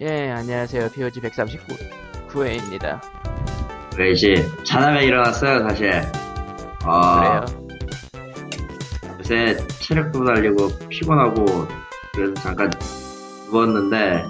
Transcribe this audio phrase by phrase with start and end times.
[0.00, 0.90] 예, 안녕하세요.
[0.90, 3.00] POG 139회입니다.
[3.98, 4.46] 왜지?
[4.64, 5.90] 자다가 일어났어요, 사실.
[6.84, 7.68] 아, 그래요.
[9.18, 11.44] 요새 체력도 달리고 피곤하고,
[12.14, 12.70] 그래서 잠깐
[13.50, 14.22] 누웠는데,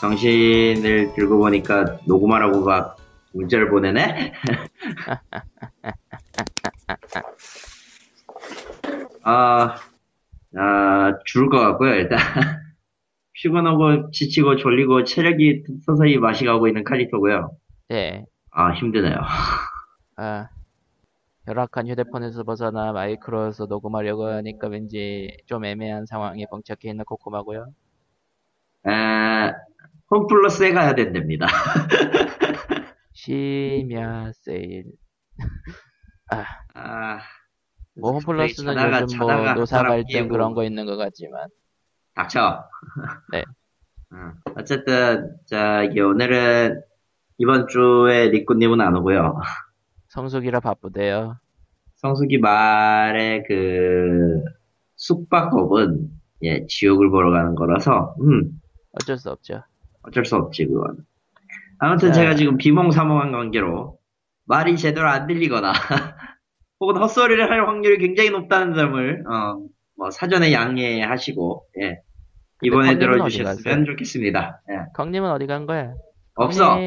[0.00, 2.96] 정신을 들고 보니까 녹음하라고 막
[3.34, 4.32] 문자를 보내네?
[9.22, 9.76] 아,
[10.58, 12.18] 아, 죽을 것 같고요, 일단.
[13.42, 17.50] 피곤하고 지치고 졸리고 체력이 서서히 맛이 가고 있는 칼리토고요.
[17.90, 18.24] 예.
[18.52, 19.16] 아, 힘드네요.
[20.16, 20.48] 아,
[21.48, 27.66] 열악한 휴대폰에서 벗어나 마이크로에서 녹음하려고 하니까 왠지 좀 애매한 상황에 봉착해 있는 코코마고요.
[28.86, 29.52] 에,
[30.08, 31.46] 홈플러스에 가야 된답니다.
[33.12, 34.84] 심야 세일.
[36.30, 37.18] 아, 아,
[37.96, 40.28] 뭐 홈플러스는 요즘 뭐 자다가 노사 사람 갈등 피해고.
[40.28, 41.48] 그런 거 있는 것 같지만.
[42.14, 42.64] 닥쳐.
[43.32, 43.42] 네.
[44.12, 46.82] 어, 어쨌든, 자, 이게 오늘은
[47.38, 49.40] 이번 주에 리꾸님은 안 오고요.
[50.08, 51.38] 성수기라 바쁘대요.
[51.96, 54.42] 성수기 말에 그,
[54.96, 56.10] 숙박업은,
[56.42, 58.60] 예, 지옥을 보러 가는 거라서, 음,
[58.92, 59.62] 어쩔 수 없죠.
[60.02, 61.06] 어쩔 수 없지, 그건.
[61.78, 62.20] 아무튼 자.
[62.20, 63.98] 제가 지금 비몽사몽한 관계로
[64.44, 65.72] 말이 제대로 안 들리거나
[66.78, 72.00] 혹은 헛소리를 할 확률이 굉장히 높다는 점을 어, 뭐 사전에 양해하시고 예.
[72.62, 73.84] 이번에 들어주셨으면?
[73.84, 74.62] 좋겠습니다.
[74.70, 74.74] 예.
[74.94, 75.94] 광님은 어디 간 거야?
[76.34, 76.78] 없어.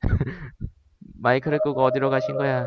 [1.22, 2.66] 마이크를 끄고 어디로 가신 거야?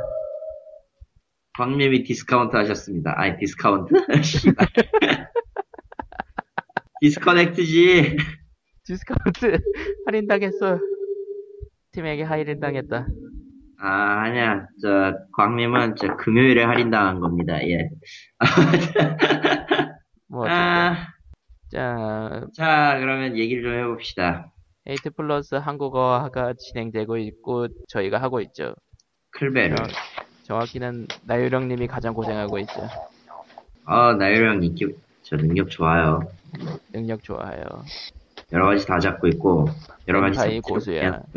[1.58, 3.14] 광님이 discount 하셨습니다.
[3.16, 3.94] 아니 discount?
[4.23, 4.67] 씨발.
[7.02, 8.18] disconnect지.
[8.86, 9.59] discount
[10.06, 10.80] 할인 당했어.
[11.91, 13.08] 팀에게 할인 당했다.
[13.80, 13.88] 아
[14.22, 14.66] 아니야.
[14.81, 17.61] 저 광님은 저 금요일에 할인 당한 겁니다.
[17.67, 17.89] 예.
[20.28, 20.58] 뭐 어쨌든.
[20.58, 21.08] 아,
[21.74, 24.52] 자, 자 그러면 얘기를 좀 해봅시다.
[24.86, 28.76] Hate Plus 한국어가 진행되고 있고 저희가 하고 있죠.
[29.32, 29.76] 클베르.
[29.76, 29.88] 정,
[30.44, 32.88] 정확히는 나유령님이 가장 고생하고 있죠.
[33.86, 34.86] 아, 나유령 인기,
[35.24, 36.20] 저 능력 좋아요.
[36.92, 37.64] 능력 좋아요.
[38.52, 39.68] 여러 가지 다 잡고 있고,
[40.08, 40.80] 여러 가지 램파이 잡고.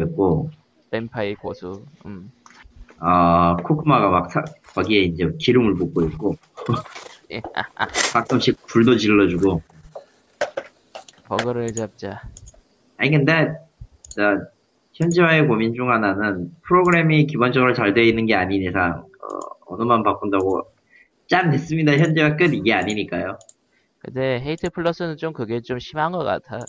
[0.02, 0.50] 있고,
[0.90, 1.82] 램파이 고수.
[2.04, 2.30] 음.
[2.98, 4.44] 아, 코쿠마가 막 사-
[4.74, 6.36] 거기에 이제 기름을 붓고 있고,
[7.32, 7.40] 예.
[8.12, 9.62] 가끔씩 불도 질러주고.
[11.28, 12.22] 버그를 잡자.
[12.96, 13.52] 아니, 근데,
[14.08, 14.38] 저,
[14.94, 20.62] 현지화의 고민 중 하나는 프로그램이 기본적으로 잘 되어 있는 게 아닌 이상, 어, 언어만 바꾼다고,
[21.28, 21.50] 짠!
[21.50, 21.96] 됐습니다.
[21.96, 22.54] 현지화 끝!
[22.54, 23.38] 이게 아니니까요.
[23.98, 26.60] 근데 헤이트 플러스는 좀 그게 좀 심한 것 같아.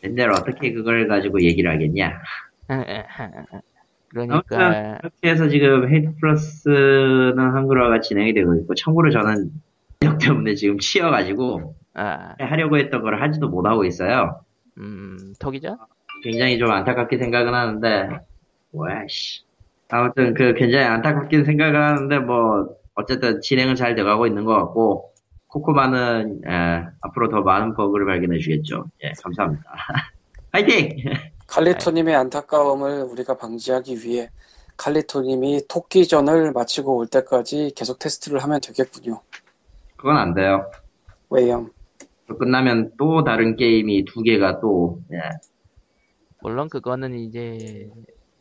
[0.00, 2.22] 근데 어떻게 그걸 가지고 얘기를 하겠냐.
[4.08, 9.50] 그러니까 그렇게 해서 지금 헤이트 플러스는 한글화가 진행이 되고 있고 참고로 저는
[10.04, 14.40] 역 때문에 지금 치여가지고 아, 하려고 했던 걸 하지도 못하고 있어요.
[14.78, 15.76] 음, 톡이죠?
[16.22, 18.08] 굉장히 좀 안타깝게 생각은 하는데
[18.70, 19.42] 뭐야 씨.
[19.88, 25.12] 아무튼 그 굉장히 안타깝게 생각을 하는데 뭐 어쨌든 진행은 잘 돼가고 있는 것 같고
[25.48, 28.84] 코코마는 에, 앞으로 더 많은 버그를 발견해 주겠죠.
[29.02, 29.64] 예, 감사합니다.
[30.52, 30.96] 파이팅!
[31.46, 34.28] 칼리토님의 안타까움을 우리가 방지하기 위해
[34.76, 39.22] 칼리토님이 토끼전을 마치고 올 때까지 계속 테스트를 하면 되겠군요.
[39.98, 40.70] 그건 안 돼요.
[41.30, 41.68] 왜요?
[42.26, 45.18] 또 끝나면 또 다른 게임이 두 개가 또 예,
[46.42, 47.88] 물론 그거는 이제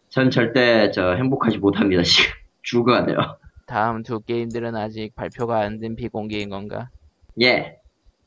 [0.09, 2.31] 전 절대 저 행복하지 못합니다 지금
[2.63, 3.17] 죽어야 돼요
[3.65, 6.89] 다음 두 게임들은 아직 발표가 안 된 비공개인 건가?
[7.41, 7.77] 예.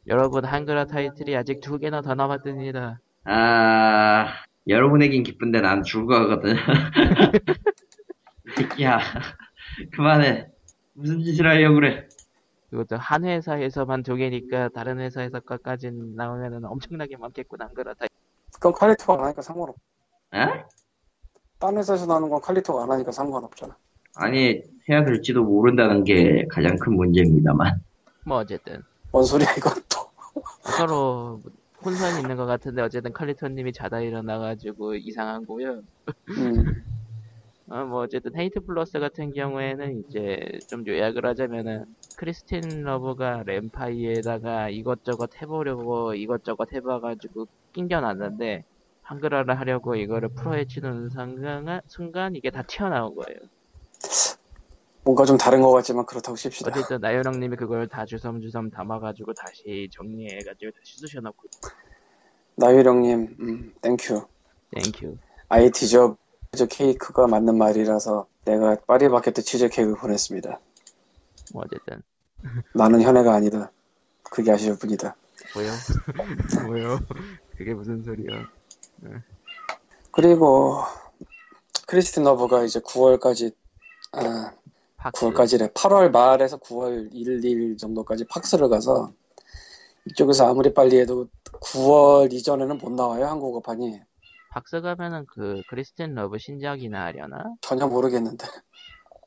[0.07, 3.01] 여러분 한글화 타이틀이 아직 두 개나 더 남았답니다.
[3.25, 4.29] 아
[4.67, 6.55] 여러분에겐 기쁜데 난 죽어가거든
[8.49, 8.99] 이 새끼야
[9.93, 10.47] 그만해
[10.95, 12.07] 무슨 짓을 하려고 그래
[12.70, 18.08] 그것도 한 회사에서만 두 개니까 다른 회사에서 까지 나오면은 엄청나게 많겠군 한글화 타이틀.
[18.54, 19.76] 그건 칼리토가 안 하니까 상관없.
[20.34, 20.47] 에?
[21.58, 23.76] 딴 회사에서 나오는 건 칼리토가 안 하니까 상관없잖아.
[24.16, 27.81] 아니 해야 될지도 모른다는 게 가장 큰 문제입니다만
[28.25, 28.82] 뭐 어쨌든
[29.12, 30.10] 뭔 소리야 이건 또.
[30.62, 31.42] 서로
[31.84, 35.82] 혼선이 있는 것 같은데 어쨌든 칼리토님이 자다 일어나가지고 이상한 거고요.
[36.31, 36.84] 음,
[37.70, 41.84] 어, 뭐 어쨌든 헤이트 플러스 같은 경우에는 이제 좀 요약을 하자면은
[42.17, 48.64] 크리스틴 러브가 Ren'Py에다가 이것저것 해보려고 이것저것 해봐가지고 낑겨놨는데
[49.02, 53.38] 한글화를 하려고 이거를 풀어헤치는 순간, 순간 이게 다 튀어나온 거예요.
[55.05, 56.70] 뭔가 좀 다른 것 같지만 그렇다고 칩시다.
[56.70, 61.49] 어쨌든 나유령님이 그걸 다 주섬주섬 담아가지고 다시 정리해가지고 다시 쑤셔놓고
[62.56, 64.26] 나유령님, 음, Thank
[64.73, 64.86] you.
[64.86, 65.17] Thank you.
[65.49, 66.16] I deserve
[66.52, 70.58] 치즈 케이크가 맞는 말이라서 내가 파리바게뜨 치즈 케이크를 보냈습니다.
[71.52, 72.02] 뭐 어쨌든
[72.75, 73.70] 나는 현애가 아니다.
[74.25, 75.14] 그게 아쉬울 뿐이다.
[75.55, 75.70] 뭐요?
[76.67, 76.99] 뭐요?
[77.56, 78.49] 그게 무슨 소리야?
[80.11, 80.82] 그리고
[81.87, 83.55] 크리스틴 러브가 이제 9월까지
[84.12, 84.52] 아,
[84.97, 85.25] PAX.
[85.25, 85.73] 9월까지래.
[85.73, 89.12] 8월 말에서 9월 1일 정도까지 PAX를 가서
[90.06, 94.00] 이쪽에서 아무리 빨리 해도 9월 이전에는 못 나와요 한국어판이
[94.50, 97.55] PAX 가면은 그 크리스틴 러브 신작이나 하려나?
[97.61, 98.47] 전혀 모르겠는데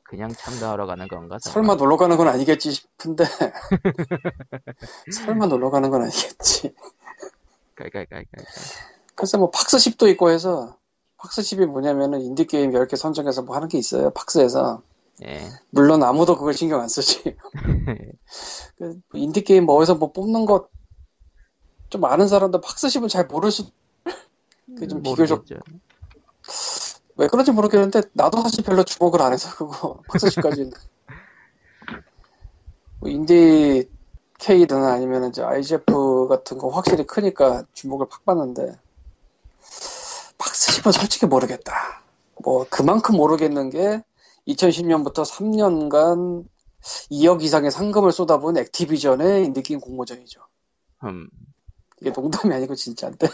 [0.04, 1.38] 그냥 참가하러 가는 건가?
[1.40, 3.24] 설마 놀러 가는 건 아니겠지 싶은데
[5.10, 6.74] 설마 놀러 가는 건 아니겠지
[7.74, 8.44] 깔깔깔깔.
[9.14, 10.76] 그래서 뭐 PAX 10도 있고 해서
[11.16, 14.82] PAX 10이 뭐냐면은 인디게임 10개 선정해서 뭐 하는 게 있어요 PAX에서
[15.24, 15.48] 예.
[15.70, 17.36] 물론 아무도 그걸 신경 안 쓰지
[18.76, 23.70] 그 인디게임 뭐 어디서 뭐 뽑는 거좀 아는 사람도 PAX 10은 잘 모를 수
[24.66, 25.44] 그게 좀 비교적.
[27.16, 30.72] 왜 그런지 모르겠는데 나도 사실 별로 주목을 안 해서 그거 팍스시까지는
[33.00, 33.88] 뭐 인디
[34.38, 38.78] K든 아니면 이제 IGF 같은 거 확실히 크니까 주목을 팍 받는데
[40.38, 42.02] 팍스십은 솔직히 모르겠다.
[42.42, 44.02] 뭐 그만큼 모르겠는 게
[44.48, 46.46] 2010년부터 3년간
[47.10, 50.40] 2억 이상의 상금을 쏟아부은 액티비전의 인디게임 공모전이죠.
[51.04, 51.28] 음.
[52.00, 53.28] 이게 농담이 아니고 진짜인데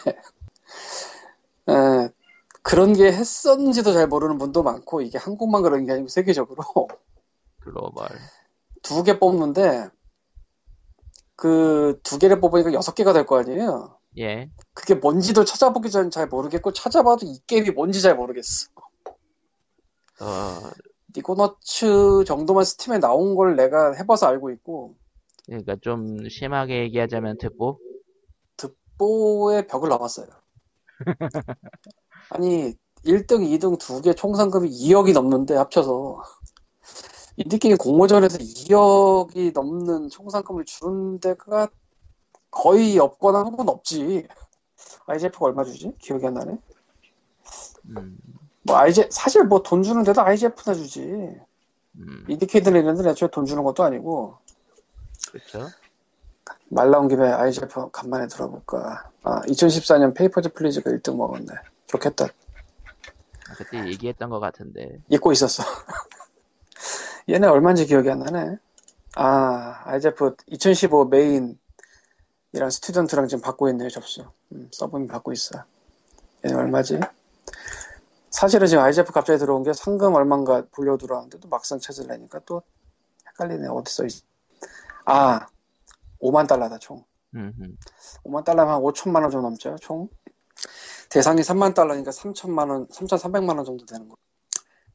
[1.68, 2.08] 에,
[2.62, 6.62] 그런 게 했었는지도 잘 모르는 분도 많고 이게 한국만 그런 게 아니고 세계적으로
[7.60, 8.08] 글로벌.
[8.82, 9.90] 두 개 뽑는데
[11.36, 13.98] 그 두 개를 뽑으니까 여섯 개가 될 거 아니에요.
[14.18, 14.50] 예.
[14.74, 18.68] 그게 뭔지도 찾아보기 전 잘 모르겠고 찾아봐도 이 게임이 뭔지 잘 모르겠어.
[20.20, 20.70] 어,
[21.16, 24.96] 니코너츠 정도만 스팀에 나온 걸 내가 해봐서 알고 있고
[25.46, 27.78] 그러니까 좀 심하게 얘기하자면 듣보?
[28.98, 30.28] 뽀의 벽을 넘었어요.
[32.30, 32.74] 아니
[33.04, 36.22] 1등, 2등 두 개 총 상금이 2억이 넘는데 합쳐서
[37.36, 41.68] 인디게임 공모전에서 2억이 넘는 총 상금을 주는 데가
[42.50, 44.26] 거의 없거나 혹은 없지.
[45.06, 45.92] IGF가 얼마 주지?
[45.98, 46.58] 기억이 안 나네.
[47.88, 48.18] 음,
[48.62, 51.00] 뭐 IG 사실 뭐 돈 주는 데도 IGF나 주지.
[51.96, 54.36] 음, 인디케이터는 있는데 애초에 돈 주는 것도 아니고
[55.32, 55.68] 그렇죠.
[56.68, 59.10] 말 나온 김에 IGF 간만에 들어볼까.
[59.22, 61.46] 아 2014년 Papers, Please가 1등 먹었네.
[61.86, 62.26] 좋겠다.
[62.26, 65.00] 아, 그때 얘기했던 것 같은데.
[65.08, 65.64] 잊고 있었어.
[67.28, 68.56] 얘네 얼마인지 기억이 안 나네.
[69.16, 71.58] 아, IGF 2015 메인이랑
[72.70, 74.24] student랑 지금 받고 있네요, 접수.
[74.52, 75.64] 음, submit 받고 있어.
[76.44, 77.00] 얘네 얼마지?
[78.30, 82.62] 사실은 지금 IGF 갑자기 들어온 게 상금 얼마인가 보려 들어왔는데 또 막상 찾으려니까 또
[83.28, 83.68] 헷갈리네.
[83.68, 84.22] 어디 써 있어?
[85.04, 85.46] 아,
[86.20, 87.04] 5만 달러다, 총.
[87.34, 87.76] 음, 음.
[88.24, 90.08] 5만 달러면 한 5천만 원 정도 넘죠, 총.
[91.10, 94.16] 대상이 3만 달러니까 3천만 원, 3,300만 원 정도 되는 거.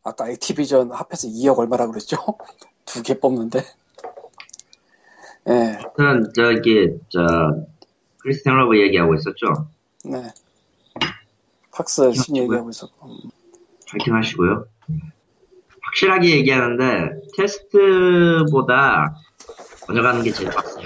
[0.04, 2.18] 아까 액티비전 합해서 2억 얼마라 그랬죠?
[2.86, 3.64] 두 개 뽑는데.
[5.48, 7.22] 예, 저는 저기 저
[8.20, 9.68] 크리스틴 러브 얘기하고 있었죠.
[10.06, 10.24] 네.
[11.72, 13.08] PAX 신 얘기하고 있었고.
[13.08, 13.18] 음,
[13.90, 14.66] 파이팅 하시고요.
[15.82, 19.16] 확실하게 얘기하는데 테스트보다
[19.88, 20.86] 번역하는 게 제일 빡세요.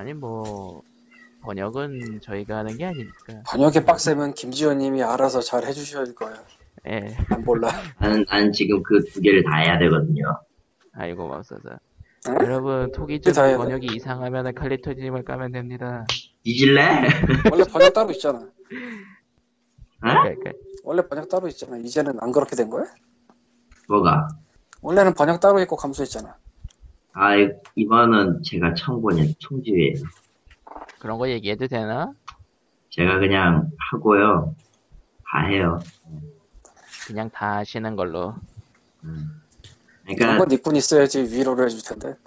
[0.00, 0.82] 아니 뭐
[1.42, 3.42] 번역은 저희가 하는 게 아니니까.
[3.48, 6.36] 번역의 빡세면 김지현님이 알아서 잘 해주셔야 거예요.
[6.88, 7.14] 예.
[7.28, 7.68] 난 몰라.
[8.00, 10.24] 나는, 나는 지금 그 두 개를 다 해야 되거든요.
[10.94, 11.78] 아이고 맙소사.
[12.28, 12.34] 응?
[12.34, 13.56] 여러분 토기적 돼.
[13.58, 16.06] 번역이 이상하면은 칼리토님을 까면 됩니다.
[16.44, 16.82] 뒤질래?
[17.50, 18.38] 원래 번역 따로 있잖아.
[18.38, 18.48] 어?
[20.00, 20.50] 그러니까
[20.82, 21.76] 원래 번역 따로 있잖아.
[21.76, 22.84] 이제는 안 그렇게 된 거야?
[23.86, 24.28] 뭐가?
[24.80, 26.36] 원래는 번역 따로 있고 감수했잖아.
[27.12, 29.94] 아, 이- 이거는 제가 청본이 총지휘예요.
[31.00, 32.12] 그런 거 얘기해도 되나?
[32.90, 34.54] 제가 그냥 하고요.
[35.30, 35.78] 다 해요.
[37.06, 38.34] 그냥 다 하시는 걸로.
[39.04, 39.40] 음.
[40.04, 42.18] 그러니까, 건 니꾼 있어야지 위로를 해줄 텐데.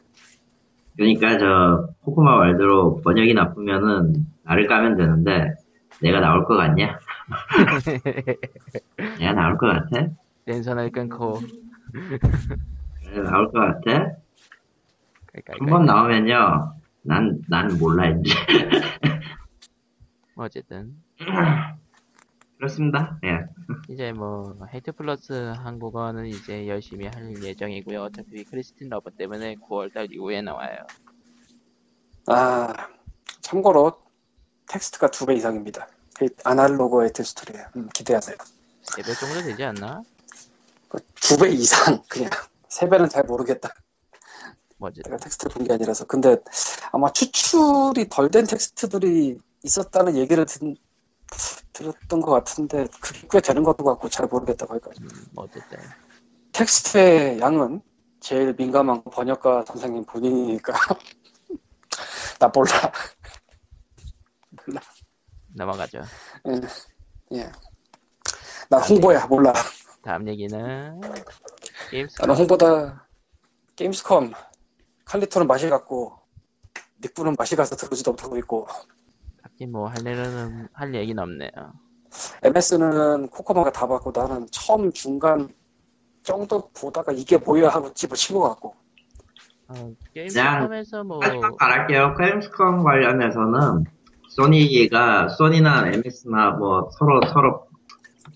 [0.95, 5.53] 그러니까 저 코코마 말대로 번역이 나쁘면은 나를 까면 되는데
[6.01, 6.99] 내가 나올 것 같냐?
[9.19, 10.07] 내가 나올 것 같아?
[10.45, 11.39] 랜선을 끊고.
[13.13, 14.11] 내가 나올 것 같아?
[15.33, 16.75] 그러니까 한번 나오면요.
[17.01, 18.33] 난, 난 몰라, 이제.
[20.35, 20.95] 어쨌든
[22.57, 23.19] 그렇습니다.
[23.25, 23.39] 예.
[23.89, 28.01] 이제 뭐 Hate Plus 한국어는 이제 열심히 할 예정이고요.
[28.03, 30.77] 어차피 크리스틴 러브 때문에 9월달 이후에 나와요.
[32.27, 32.73] 아,
[33.41, 34.01] 참고로
[34.67, 35.87] 텍스트가 두 배 이상입니다.
[36.17, 37.65] 그 아날로그의 텍스트래요.
[37.75, 38.37] 음, 기대하세요.
[38.37, 40.01] 4배 정도 되지 않나?
[41.15, 42.29] 두 배 이상 그냥
[42.69, 43.69] 세 배는 잘 모르겠다.
[44.83, 46.05] 뭐 어쨌든 내가 텍스트를 본게 아니라서.
[46.05, 46.35] 근데
[46.91, 50.59] 아마 추출이 덜 된 텍스트들이 있었다는 얘기를 듣,
[51.71, 55.01] 들었던 것 같은데 그게 꽤 되는 것도 같고 잘 모르겠다 거기까지.
[55.01, 55.79] 음, 뭐 어쨌든
[56.51, 57.81] 텍스트의 양은
[58.19, 60.73] 제일 민감한 건 번역가 선생님 본인이니까
[62.39, 62.91] 나 몰라.
[65.55, 66.01] 넘어가죠.
[67.33, 67.49] 예.
[68.69, 69.53] 나 홍보야 몰라.
[70.01, 71.01] 다음 얘기는
[71.89, 73.07] 게임스 나는 홍보다
[73.77, 74.33] 게임스컴
[75.05, 76.13] 칼리토는 맛이 갔고
[77.03, 78.67] 닉부는 맛이 가서 들어오지도 못하고 있고
[79.41, 81.49] 딱히 뭐 할 일은 할 얘기는 없네요.
[82.43, 85.49] MS는 코코마가 다 받고 나는 처음 중간
[86.21, 88.75] 정도 보다가 이게 뭐야 하고 집어친 것 같고
[89.67, 92.15] 어, 게임스컴에서 뭐 하지만 말할게요.
[92.15, 93.85] 게임스컴 관련해서는
[94.29, 97.67] 소니가 소니나 MS나 뭐 서로 서로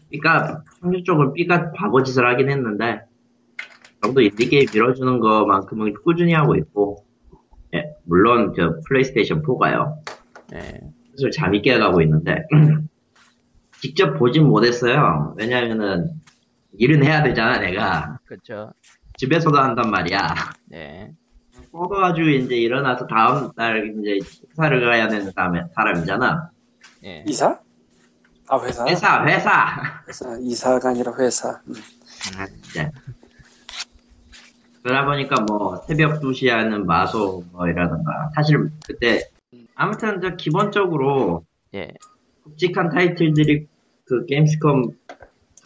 [0.10, 3.02] B가 평균 쪽은 B가 바보짓을 하긴 했는데
[4.08, 7.06] 정도 인디게임 밀어주는 것만큼은 꾸준히 하고 있고
[7.76, 9.98] 예, 물론 저 플레이스테이션 4가요.
[10.54, 10.80] 예,
[11.12, 12.46] 슬슬 재밌게 가고 있는데
[13.82, 15.36] 직접 보진 못했어요.
[15.38, 16.10] 왜냐면은
[16.78, 18.72] 일은 해야 되잖아 내가 그렇죠.
[19.18, 20.20] 집에서도 한단 말이야.
[20.68, 21.12] 네,
[21.72, 24.20] 뻗어가지고 이제 일어나서 다음 날 이제
[24.52, 26.52] 회사를 가야 되는 다음에 사람이잖아.
[27.04, 27.24] 예.
[27.28, 27.60] 이사?
[28.48, 28.86] 아 회사?
[28.86, 30.04] 회사 회사.
[30.08, 31.74] 회사 이사가 아니라 회사 음.
[32.38, 32.92] 아, 진짜.
[34.84, 39.30] 그러다 보니까 뭐 새벽 2시에 하는 마소 뭐 이라던가 사실 그때
[39.76, 41.94] 아무튼 저 기본적으로 예.
[42.44, 43.68] 굵직한 타이틀들이
[44.06, 44.92] 그 게임스컴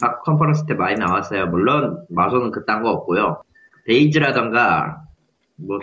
[0.00, 1.46] 각 컨퍼런스 때 많이 나왔어요.
[1.46, 3.42] 물론 마소는 그딴 거 없고요.
[3.86, 5.04] DayZ라던가
[5.56, 5.78] 뭐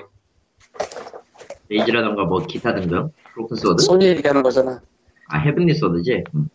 [1.70, 4.82] DayZ라던가 뭐 기타 등등 Broken Sword 소니 얘기하는 거잖아
[5.28, 6.50] 아 Heavenly Sword지 음.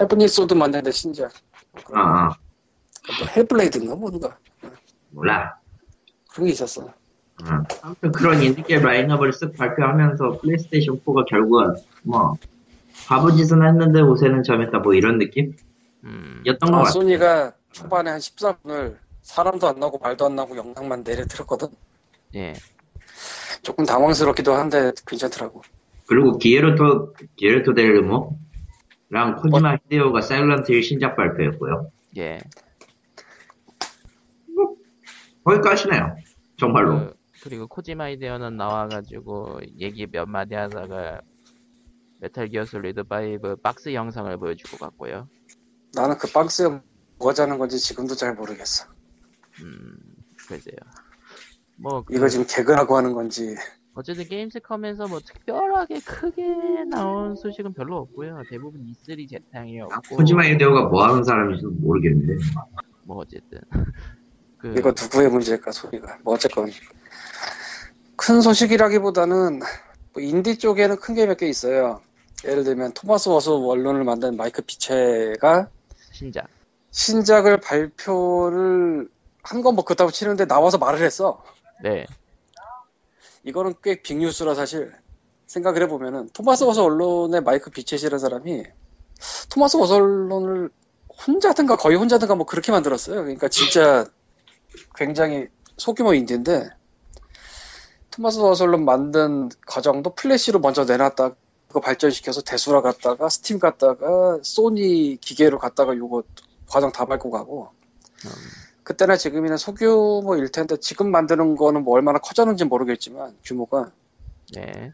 [0.00, 1.32] Heavenly Sword 만드는데 신작
[1.94, 4.36] 아, 아뭐 Hellblade인가 뭔가
[5.10, 5.58] 몰라
[6.38, 6.92] 그런 게 있었어
[7.42, 7.64] 음.
[7.82, 12.36] 아무튼 그런 인디게임 라인업을 쓱 발표하면서 플레이스테이션 4가 결국은 뭐
[13.08, 15.54] 바보짓은 했는데 옷에는 점했다 뭐 이런 느낌?
[16.04, 20.56] 음, 였던 것 아, 같아 소니가 초반에 한 13분을 사람도 안 나고 말도 안 나고
[20.56, 21.68] 영상만 내려들었거든?
[22.34, 22.54] 예.
[23.62, 25.62] 조금 당황스럽기도 한데 괜찮더라고.
[26.06, 31.90] 그리고 기에르토 기에르토 델르모랑 코지마 히데오가 사일런트 힐 신작 발표했고요.
[32.16, 32.40] 예.
[35.44, 36.16] 거기까지네요
[36.58, 41.20] 정말로 그, 그리고 코지마 히데오는 나와가지고 얘기 몇 마디 하다가
[42.20, 45.28] Metal Gear Solid 5 박스 영상을 보여주고 갔고요.
[45.94, 46.80] 나는 그 박스에
[47.18, 48.86] 뭐가 자는 건지 지금도 잘 모르겠어
[49.62, 49.96] 음,
[50.48, 50.76] 글쎄요.
[51.76, 53.54] 뭐, 그, 이거 지금 개그라고 하는 건지
[53.94, 58.42] 어쨌든 게임스컴에서 뭐 특별하게 크게 나온 소식은 별로 없고요.
[58.48, 60.16] 대부분 E3 재탕이었고.
[60.16, 62.36] 코지마 히데오가 뭐 하는 사람인지 도 모르겠는데
[63.04, 63.60] 뭐 어쨌든.
[64.58, 66.70] 그, 이거 누구의 문제일까 소리가 뭐 어쨌건
[68.16, 69.60] 큰 소식이라기보다는
[70.12, 72.00] 뭐 인디 쪽에는 큰 게 몇 개 있어요
[72.44, 75.68] 예를 들면 토마스 워서 원론을 만든 마이크 피체가
[76.12, 76.46] 신작.
[76.90, 79.08] 신작을 발표를
[79.42, 81.42] 한 건 뭐 그렇다고 치는데 나와서 말을 했어
[81.82, 82.06] 네.
[83.44, 84.92] 이거는 꽤 빅뉴스라 사실
[85.46, 88.64] 생각을 해보면은 토마스 워서 언론의 마이크 비챗이라는 사람이
[89.50, 90.70] Thomas Was Alone을
[91.26, 93.22] 혼자든가 거의 혼자든가 뭐 그렇게 만들었어요.
[93.22, 94.06] 그러니까 진짜
[94.94, 96.70] 굉장히 소규모 인디인데
[98.10, 101.34] Thomas Was Alone 만든 과정도 플래시로 먼저 내놨다
[101.68, 106.22] 그거 발전시켜서 Desura 갔다가 스팀 갔다가 소니 기계로 갔다가 요거
[106.68, 107.70] 과정 다 밟고 가고
[108.24, 108.30] 음,
[108.82, 113.92] 그때나 지금이나 소규모일 텐데 지금 만드는 거는 뭐 얼마나 커졌는지 모르겠지만 규모가
[114.54, 114.92] 네.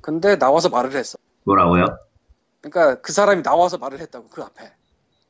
[0.00, 1.18] 근데 나와서 말을 했어.
[1.44, 1.98] 뭐라고요?
[2.60, 4.72] 그러니까 그 사람이 나와서 말을 했다고 그 앞에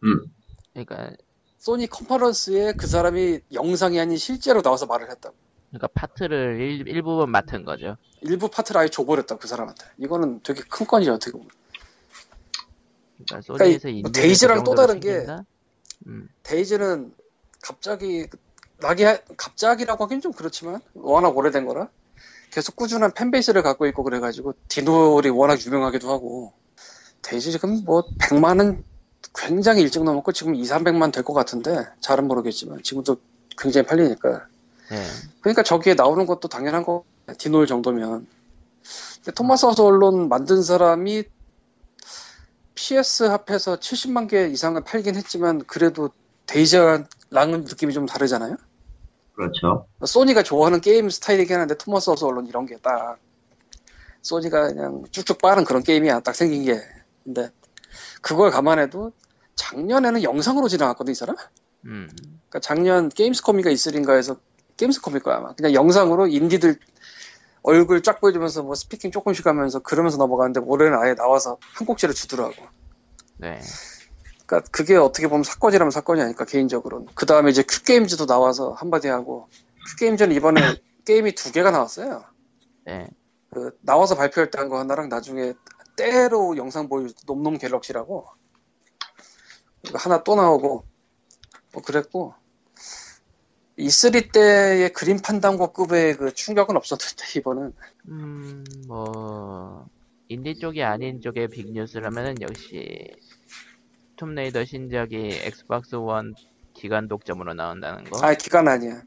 [0.05, 0.27] 음
[0.75, 1.17] 그러니까,
[1.67, 5.35] 소니 컨퍼런스에 그 사람이 영상이 아닌 실제로 나와서 말을 했다고.
[5.71, 7.97] 그러니까 파트를 일, 일부분 맡은 거죠.
[8.21, 9.85] 일부 파트를 아예 줘버렸다고 그 사람한테.
[9.99, 11.49] 이거는 되게 큰 건이죠 어떻게 보면.
[13.17, 15.45] 그러니까 그러니까 소니에서 이- 뭐 DayZ랑 그또 다른 게 챙긴다?
[16.07, 17.13] 음, DayZ는
[17.61, 18.29] 갑자기
[18.79, 21.89] 나기 하- 갑자기라고 하긴 좀 그렇지만 워낙 오래된 거라
[22.53, 26.53] 계속 꾸준한 fanbase를 갖고 있고 그래가지고 딘 홀이 워낙 유명하기도 하고
[27.23, 28.85] DayZ 지금 뭐 100만은
[29.37, 33.17] 굉장히 일찍 넘었고 지금 2, 300만 될 것 같은데 잘은 모르겠지만 지금도
[33.59, 34.47] 굉장히 팔리니까.
[34.91, 35.03] 네.
[35.41, 37.05] 그러니까 저기에 나오는 것도 당연한 거
[37.39, 38.27] 딘 홀 정도면.
[39.17, 41.25] 근데 Thomas Was Alone 만든 사람이
[42.75, 46.11] PS 합해서 70만 개 이상을 팔긴 했지만 그래도
[46.47, 47.07] 데이즈랑은
[47.65, 48.57] 느낌이 좀 다르잖아요.
[49.35, 49.87] 그렇죠.
[50.05, 53.19] 소니가 좋아하는 게임 스타일이긴 한데 Thomas Was Alone 이런 게 딱
[54.23, 56.21] 소니가 그냥 쭉쭉 빠는 그런 게임이야.
[56.21, 56.81] 딱 생긴 게.
[57.25, 57.51] 근데
[58.23, 59.13] 그걸 감안해도
[59.57, 61.37] 작년에는 영상으로 지나갔거든 이 사람?
[61.87, 62.09] 음,
[62.49, 64.37] 그러니까 작년 게임스컴인가 E3인가에서
[64.77, 65.55] 게임스컴일 거야 아마.
[65.55, 66.79] 그냥 영상으로 인디들
[67.63, 72.55] 얼굴 쫙 보여주면서 뭐 speaking 조금씩 하면서 그러면서 넘어가는데 올해는 아예 나와서 한 꼭지를 주더라고.
[73.39, 73.61] 네.
[74.47, 77.09] 그러니까 그게 어떻게 보면 사건이라면 사건이 아닐까 개인적으로는.
[77.15, 79.49] 그 다음에 이제 큐 게임즈도 나와서 한마디 하고.
[79.89, 80.61] 큐 게임즈는 이번에
[81.05, 82.25] 게임이 두 개가 나왔어요.
[82.85, 83.09] 네.
[83.51, 85.55] 그 나와서 발표할 때 한 거 하나랑 나중에
[85.97, 88.27] 때로 영상 보여줄 때 놈놈 갤럭시라고
[89.95, 90.85] 하나 또 나오고
[91.73, 92.35] 뭐 그랬고.
[93.79, 97.73] E3 때의 그림 판단고급의 그 충격은 없었는데 이번은.
[98.09, 99.87] 음, 뭐,
[100.29, 102.97] 인디 쪽이 아닌 쪽의 빅뉴스라면은 역시,
[104.17, 106.35] 툼레이더 신작이 엑스박스 원
[106.73, 108.19] 기간 독점으로 나온다는 거.
[108.23, 109.03] 아 기간 아니야.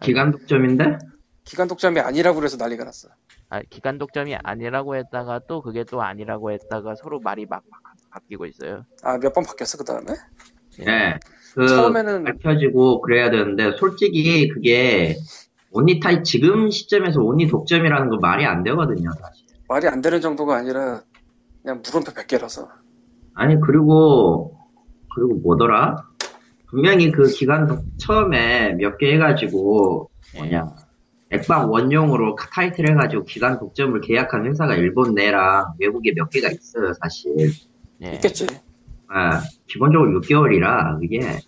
[0.00, 0.98] 기간 독점인데?
[1.44, 3.08] 기간 독점이 아니라고 그래서 난리가 났어.
[3.50, 7.80] 아, 기간 독점이 아니라고 했다가 또 그게 또 아니라고 했다가 서로 말이 막, 막
[8.14, 8.84] 바뀌고 있어요.
[9.02, 10.06] 아 몇 번 바뀌었어 그 다음에
[10.78, 11.18] 네.
[11.54, 15.16] 그 처음에는 밝혀지고 그래야 되는데 솔직히 그게
[15.70, 19.10] 온리 타입 지금 시점에서 온리 독점이라는 거 말이 안 되거든요.
[19.20, 19.46] 사실.
[19.68, 21.02] 말이 안 되는 정도가 아니라
[21.62, 22.68] 그냥 물음표 100개라서
[23.34, 24.56] 아니 그리고
[25.14, 25.96] 그리고 뭐더라?
[26.68, 30.66] 분명히 그 기간 독- 처음에 몇 개 해가지고 뭐냐
[31.30, 36.92] 액방 원용으로 카- 타이틀 해가지고 기간 독점을 계약한 회사가 일본 내랑 외국에 몇 개가 있어요
[37.00, 37.34] 사실.
[38.04, 38.12] 예.
[38.14, 38.46] 있겠지
[39.08, 41.38] 아, 기본적으로 6개월이라 그게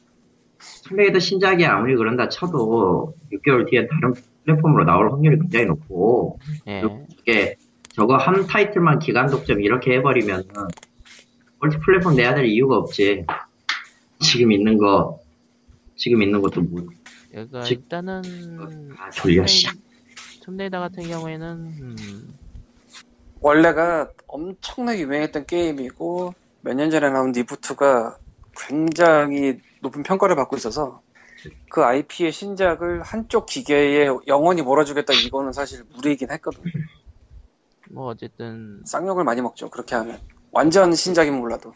[0.89, 6.83] 툼레이더 신작이 아무리 그런다 쳐도 6개월 뒤에 다른 플랫폼으로 나올 확률이 굉장히 높고 예.
[7.21, 7.57] 이게
[7.93, 10.45] 저거 한 타이틀만 기간 독점 이렇게 해버리면은
[11.59, 13.25] multi 플랫폼 내야 될 이유가 없지.
[14.21, 15.19] 지금 있는 거
[15.95, 16.87] 지금 있는 것도 뭐
[17.31, 18.23] 그러니까 즉- 일단은
[18.99, 19.67] 아, 졸려, 씨.
[20.43, 21.49] 툼레이더 같은 경우에는
[21.81, 22.35] 음,
[23.41, 26.35] 원래가 엄청나게 유행했던 게임이고
[26.67, 28.19] 몇 년 전에 나온 reboot가
[28.69, 31.01] 굉장히 높은 평가를 받고 있어서
[31.71, 36.65] 그 IP의 신작을 한쪽 기계에 영원히 몰아주겠다 이거는 사실 무리이긴 했거든.
[37.93, 39.71] 뭐 어쨌든 쌍욕을 많이 먹죠.
[39.71, 40.21] 그렇게 하면
[40.51, 41.73] 완전 신작이면 몰라도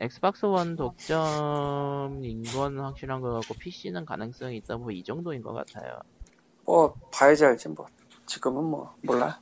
[0.00, 5.98] 엑스박스 원 독점인 건 확실한 것 같고 PC는 가능성이 있다 뭐 이 정도인 것 같아요.
[6.66, 7.86] 뭐 봐야지 알지 뭐
[8.26, 9.40] 지금은 뭐 몰라.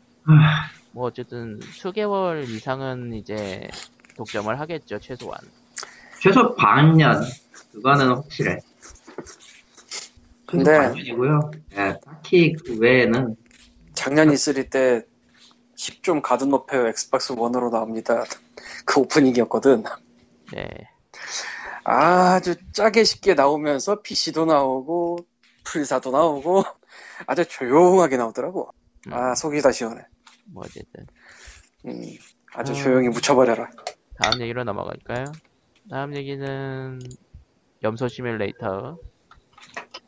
[0.93, 3.69] 뭐 어쨌든 수개월 이상은 이제
[4.17, 5.41] 독점을 하겠죠 최소한.
[6.21, 7.23] 최소 반년
[7.73, 8.59] 그거는 확실해.
[10.47, 11.51] 근데 반년이고요.
[11.73, 13.37] 예, 딱히 그 외에는
[13.95, 15.03] 작년 E3 때
[15.77, 18.25] 식좀 가든 워페어 엑스박스 원으로 나옵니다.
[18.87, 19.85] 그 오프닝이었거든.
[20.53, 20.69] 네.
[21.85, 25.19] 아주 짜게 쉽게 나오면서 PC도 나오고
[25.65, 26.65] 플삼도 나오고
[27.27, 28.71] 아주 조용하게 나오더라고.
[29.09, 30.03] 음, 아 속이 다 시원해.
[30.47, 31.07] 뭐 어쨌든
[31.87, 32.03] 음,
[32.55, 32.77] 아주 음.
[32.77, 33.71] 조용히 묻혀버려라.
[34.17, 35.33] 다음 얘기로 넘어갈까요?
[35.91, 36.99] 다음 얘기는
[37.83, 38.97] 염소 시뮬레이터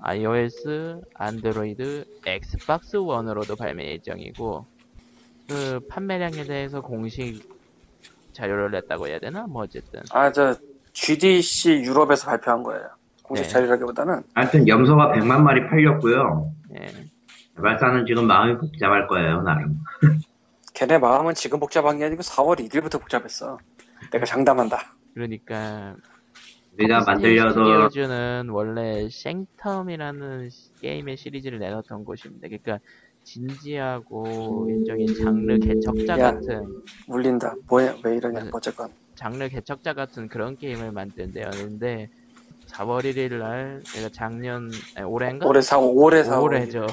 [0.00, 4.66] iOS, 안드로이드, 엑스박스 원으로도 발매 예정이고
[5.48, 7.42] 그 판매량에 대해서 공식
[8.32, 9.46] 자료를 냈다고 해야 되나?
[9.46, 10.54] 뭐 어쨌든 아 저
[10.92, 12.88] GDC 유럽에서 발표한 거예요.
[13.22, 13.48] 공식 네.
[13.48, 16.52] 자료라기보다는 하여튼 염소가 100만 마리 팔렸고요.
[16.80, 16.86] 예.
[17.56, 19.78] 개발사는 지금 마음이 복잡할 거예요, 나름.
[20.74, 23.58] 걔네 마음은 지금 복잡한 게 아니고 4월 1일부터 복잡했어.
[24.12, 24.94] 내가 장담한다.
[25.14, 25.96] 그러니까
[26.74, 27.50] 우리가 만들려도
[27.88, 32.48] 스튜디오즈는 원래 생텀이라는 시- 게임의 시리즈를 내놨던 곳입니다.
[32.48, 32.78] 그러니까
[33.24, 36.32] 진지하고 일종의 장르 개척자 야.
[36.32, 37.54] 같은 물린다.
[37.68, 38.44] 뭐야 왜 이러냐.
[38.44, 38.50] 네.
[38.52, 42.08] 어쨌건 장르 개척자 같은 그런 게임을 만든 데였는데
[42.68, 45.46] 4월 1일 날 내가 작년 아니, 올해인가?
[45.46, 46.80] 올해 4월 올해 4월 올해죠.
[46.80, 46.88] 올해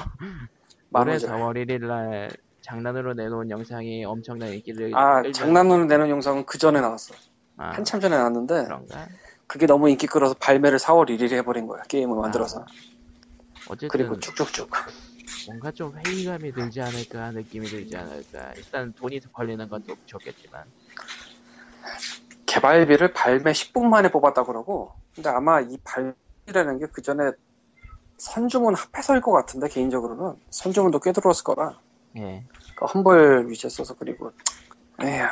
[0.89, 1.29] 만우절.
[1.29, 2.29] 4월 1일 날
[2.63, 7.13] 장난으로 내놓은 영상이 엄청난 인기를 아 장난으로 내는 영상은 그 전에 나왔어.
[7.57, 9.07] 아, 한참 전에 나왔는데 그런가?
[9.47, 11.83] 그게 너무 인기 끌어서 발매를 4월 1일에 해버린 거야.
[11.83, 12.65] 게임을 만들어서.
[13.69, 14.69] 어쨌든 그리고 쭉쭉쭉.
[15.47, 20.63] 뭔가 좀 회의감이 들지 않을까 느낌이 들지 않을까 일단 돈이 더 걸리는 건또 좋겠지만
[22.45, 27.31] 개발비를 발매 10분 만에 뽑았다고 그러고 근데 아마 이 발매라는 게 그 전에
[28.17, 31.77] 선주문 합해서일 것 같은데 개인적으로는 선주문도 꽤 들어왔을 거라
[32.17, 32.45] 예
[32.75, 34.31] 그러니까 험벌 위치했어서 그리고
[35.01, 35.25] 에휴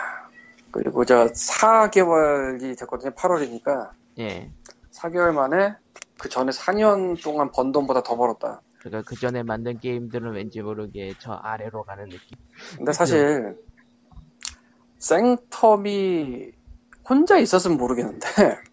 [0.72, 4.52] 그리고 저 4개월이 됐거든요 8월이니까 예.
[4.92, 5.76] 4개월 만에
[6.18, 11.14] 그 전에 4년 동안 번 돈보다 더 벌었다 그러니까 그 전에 만든 게임들은 왠지 모르게
[11.20, 12.38] 저 아래로 가는 느낌
[12.78, 13.58] 근데 사실
[15.00, 16.54] 생텀이
[17.08, 18.28] 혼자 있었으면 모르겠는데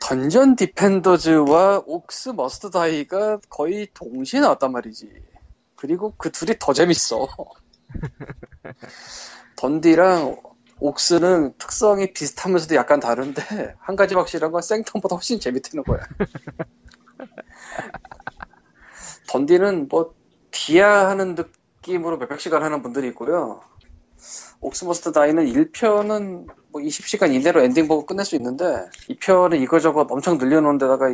[0.00, 5.08] 던전 디펜더즈와 옥스 머스트 다이가 거의 동시에 나왔단 말이지.
[5.82, 7.26] 그리고 그 둘이 더 재밌어.
[9.56, 10.40] 던디랑
[10.78, 15.98] 옥스는 특성이 비슷하면서도 약간 다른데 한 가지 확실한 건 생텀보다 훨씬 재밌다는 거야.
[19.28, 20.14] 던디는 뭐
[20.52, 23.60] 비하하는 느낌으로 몇백 시간 하는 분들이 있고요.
[24.60, 30.38] 옥스 머스트 다이는 1편은 뭐 20시간 이내로 엔딩 보고 끝낼 수 있는데 2편은 이거저거 엄청
[30.38, 31.08] 늘려놓은 데다가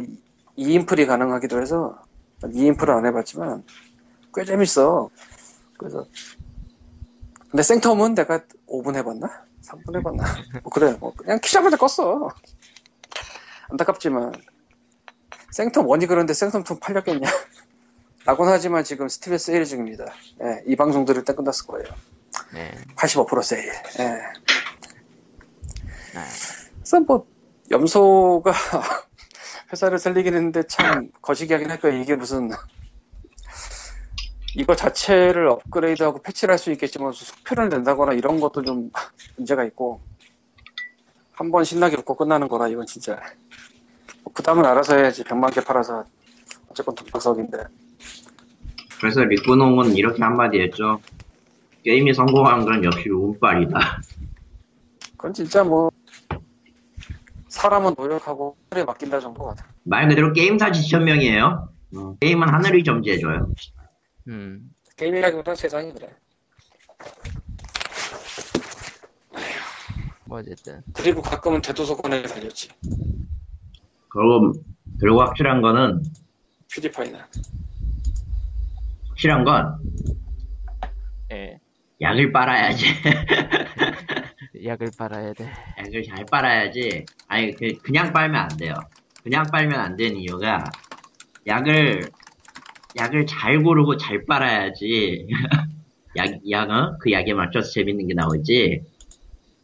[0.59, 2.03] 2인플이 가능하기도 해서
[2.43, 3.65] 2인플은 안 해봤지만
[4.39, 5.11] 꽤 재밌어.
[5.77, 6.07] 그래서
[7.51, 9.29] 근데 생텀은 내가 5분 해봤나?
[9.65, 10.23] 3분 해봤나?
[10.63, 12.33] 뭐 그래, 뭐 그냥 키자마자 껐어.
[13.71, 14.33] 안타깝지만
[15.53, 17.29] 생텀 1이 그런데 생텀 2 팔렸겠냐?
[18.27, 20.05] 라고는 하지만 지금 스팀에 세일 중입니다.
[20.45, 21.89] 예, 이 방송 들을 때 끝났을 거예요.
[22.53, 22.73] 네.
[22.95, 23.73] 85% 세일.
[23.99, 24.05] 예.
[26.15, 26.25] 아,
[26.77, 27.27] 그래서 뭐
[27.71, 28.53] 염소가
[29.73, 32.01] 회사를 살리긴 했는데 참 거시기하긴 할 거예요.
[32.01, 32.51] 이게 무슨
[34.57, 38.91] 이거 자체를 업그레이드하고 패치를 할 수 있겠지만 속편을 낸다거나 이런 것도 좀
[39.37, 40.01] 문제가 있고
[41.33, 43.21] 한 번 신나게 웃고 끝나는 거라 이건 진짜
[44.25, 46.05] 뭐그 다음은 알아서 해야지 100만 개 팔아서
[46.69, 47.59] 어쨌건 돈박석인데
[49.01, 51.01] 그래서 리꾸농은 이렇게 한마디 했죠.
[51.85, 53.79] 게임이 성공한 건 역시 운빨이다.
[55.13, 55.91] 그건 진짜 뭐
[57.47, 61.69] 사람은 노력하고 하늘에 맡긴다 정도 같아 말 그대로 게임사 지천명이에요.
[61.97, 63.49] 어, 게임은 하늘이 점지해줘요.
[64.29, 64.71] 음.
[64.97, 66.15] 게임이라기보다 세상이 그래
[70.27, 72.69] 뭐 어쨌든 그리고 가끔은 대도서관에 달렸지
[74.09, 74.53] 그리고,
[74.99, 76.03] 그리고 확실한 거는,
[76.73, 77.21] 퓨디파이는
[79.09, 79.79] 확실한 건,
[81.33, 81.61] 예.
[82.01, 82.87] 약을 빨아야지.
[84.65, 85.51] 약을 빨아야 돼.
[85.79, 87.07] 약을 잘 빨아야지.
[87.29, 88.75] 아니, 그, 그냥 빨면 안 돼요.
[89.23, 90.71] 그냥 빨면 안 되는 이유가,
[91.47, 92.11] 약을,
[92.97, 95.27] 약을 잘 고르고 잘 빨아야지.
[96.17, 98.83] 약, 약은 그 약에 맞춰서 재밌는 게 나오지.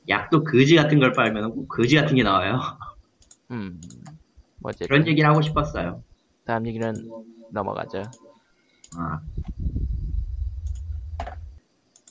[0.09, 2.59] 약도 거지 같은 걸 빨면 꼭 거지 같은 게 나와요.
[3.51, 3.81] 음.
[4.61, 6.03] 뭐 어쨌든 그런 얘기를 하고 싶었어요.
[6.45, 7.09] 다음 얘기는
[7.53, 8.11] 넘어가죠.
[8.97, 9.21] 아,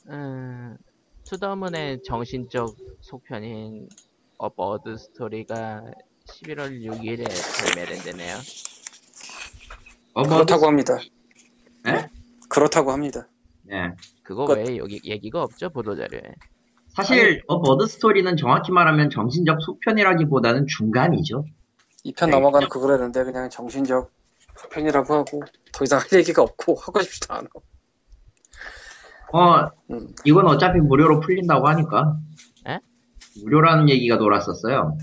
[0.10, 0.78] 음,
[1.26, 3.88] 투더문의 정신적 속편인
[4.38, 5.84] 어버드 스토리가
[6.26, 8.42] 11월 6일에 발매된다네요.
[10.14, 10.98] 어, 뭐, 그렇다고 합니다.
[11.84, 12.10] 네?
[12.50, 13.28] 그렇다고 합니다.
[13.64, 13.92] 네.
[14.24, 16.22] 그거 그- 외에 여기 얘기가 없죠 보도 자료에.
[16.90, 21.44] 사실, 어, 버드 스토리는 정확히 말하면 정신적 속편이라기보다는 중간이죠.
[22.06, 22.32] 2편 네.
[22.34, 24.12] 넘어가는 그거라는데 그냥 정신적
[24.72, 27.48] 편이라고 하고 더 이상 할 얘기가 없고 하고 싶지도 않아.
[29.34, 30.14] 어, 음.
[30.26, 32.18] 이건 어차피 무료로 풀린다고 하니까.
[32.68, 32.78] 에?
[33.42, 34.96] 무료라는 얘기가 돌았었어요.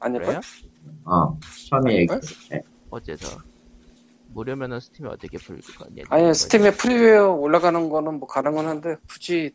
[0.00, 0.40] 아닐까요?
[1.04, 1.38] 어,
[1.70, 2.12] 처음에 얘기.
[2.12, 2.60] 아닐까요?
[2.90, 3.38] 어째서
[4.36, 6.04] 무료면은 스팀에 어떻게 풀 거냐?
[6.10, 9.52] 아니 스팀에 프리웨어 올라가는 거는 뭐 가능은 한데 굳이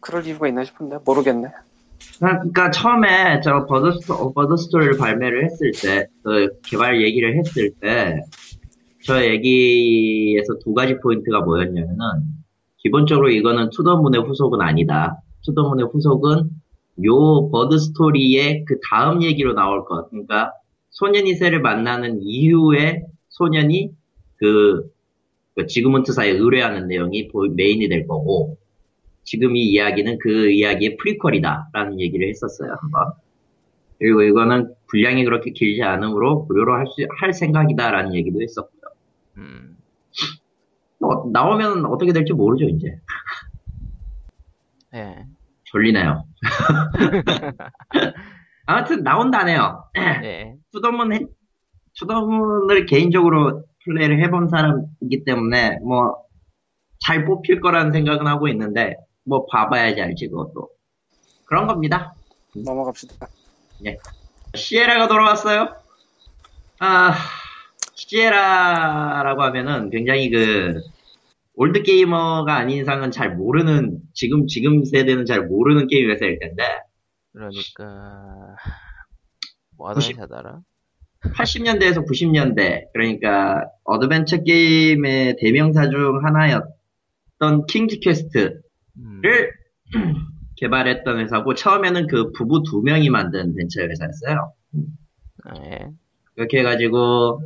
[0.00, 1.48] 그럴 이유가 있나 싶은데 모르겠네.
[2.20, 7.72] 그러니까 처음에 저 버드, 스토, 어, 버드 스토리를 발매를 했을 때, 그 개발 얘기를 했을
[7.80, 8.20] 때,
[9.04, 11.98] 저 얘기에서 두 가지 포인트가 뭐였냐면은,
[12.78, 15.20] 기본적으로 이거는 투더문의 후속은 아니다.
[15.44, 16.50] 투더문의 후속은
[17.04, 20.08] 요 버드 스토리의 그 다음 얘기로 나올 것.
[20.10, 20.52] 그러니까
[20.90, 23.90] 소년이 새를 만나는 이후에 소년이
[24.36, 24.90] 그,
[25.54, 28.58] 그 지그문트사에 의뢰하는 내용이 보- 메인이 될 거고,
[29.24, 33.12] 지금 이 이야기는 그 이야기의 prequel이다라는 얘기를 했었어요 한번.
[33.98, 38.80] 그리고 이거는 분량이 그렇게 길지 않으므로 무료로 할 수, 할 생각이다라는 얘기도 했었고요.
[39.38, 39.76] 음,
[41.00, 42.98] 뭐, 나오면 어떻게 될지 모르죠 이제.
[44.94, 45.24] 예,
[45.64, 46.24] 졸리네요.
[48.66, 49.84] 아무튼 나온다네요.
[49.96, 51.26] 예, 투더문 해-
[51.98, 56.26] 투더문을 개인적으로 플레이를 해본 사람이기 때문에 뭐
[57.04, 60.70] 잘 뽑힐 거라는 생각은 하고 있는데 뭐 봐봐야지 알지 그것도
[61.44, 62.14] 그런 겁니다.
[62.64, 63.28] 넘어갑시다.
[64.54, 65.68] 시에라가 돌아왔어요.
[66.80, 67.12] 아,
[67.94, 70.80] 시에라라고 하면은 굉장히 그,
[71.54, 76.62] old gamer가 아닌 이상은 잘 모르는, 지금, 지금 세대는 잘 모르는 게임 회사일 텐데,
[77.32, 78.56] 그러니까
[79.76, 80.60] 뭐 구십- 회사더라?
[81.32, 88.60] 80년대에서 90년대, 그러니까, 어드벤처 게임의 대명사 중 하나였던 킹즈 퀘스트를
[88.98, 89.22] 음,
[90.56, 94.52] 개발했던 회사고, 처음에는 그 부부 두 명이 만든 벤처 회사였어요.
[95.56, 95.90] 예,
[96.34, 97.42] 그렇게 해가지고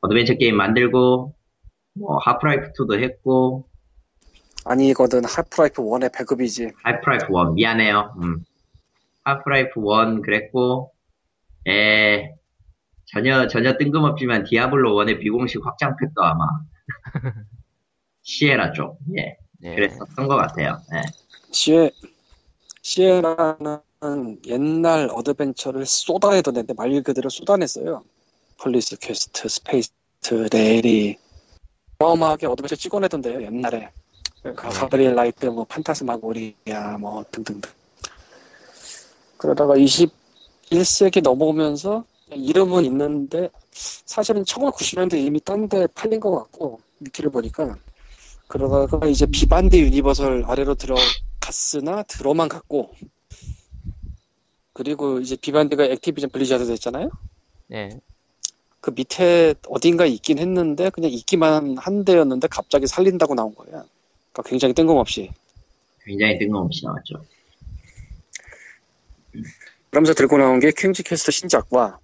[0.00, 1.34] 어드벤처 게임 만들고
[1.94, 3.68] 뭐 하프라이프 2도 했고
[4.64, 6.72] 아니거든 하프라이프 1의 배급이지.
[6.82, 8.14] 하프라이프 1 미안해요.
[8.22, 8.44] 음.
[9.24, 10.92] 하프라이프 1 그랬고
[11.66, 12.34] 에
[13.10, 16.44] 전혀 전혀 뜬금없지만 디아블로 1의 비공식 확장팩도 아마
[18.22, 20.78] 시에라 쪽 예, 예, 그랬었던 것 같아요.
[20.94, 21.02] 예.
[21.50, 21.90] 시에
[22.82, 23.80] 시에라는
[24.46, 28.04] 옛날 어드벤처를 쏟아내던 애인데 말 그대로 쏟아냈어요.
[28.60, 29.92] 폴리스 퀘스트, 스페이스,
[30.52, 31.16] Larry
[31.98, 33.90] 어마어마하게 어드벤처 찍어내던데요 옛날에.
[34.54, 37.70] Gabriel Knight, 뭐 Phantasmagoria, 뭐 등등등.
[39.36, 47.76] 그러다가 21세기 넘어오면서 이름은 있는데 사실은 1990년대 이미 딴 데 팔린 것 같고 위키를 보니까
[48.46, 52.94] 그러다가 이제 Vivendi Universal 아래로 들어갔으나 들어만 갔고
[54.72, 57.10] 그리고 이제 Vivendi가 Activision Blizzard 됐잖아요.
[57.66, 58.00] 네.
[58.80, 63.84] 그 밑에 어딘가에 있긴 했는데 그냥 있기만 한 데였는데 갑자기 살린다고 나온 거야.
[64.32, 65.30] 그러니까 굉장히 뜬금없이.
[66.04, 67.24] 굉장히 뜬금없이 나왔죠.
[69.90, 71.98] 그러면서 들고 나온 게 King's Quest 신작과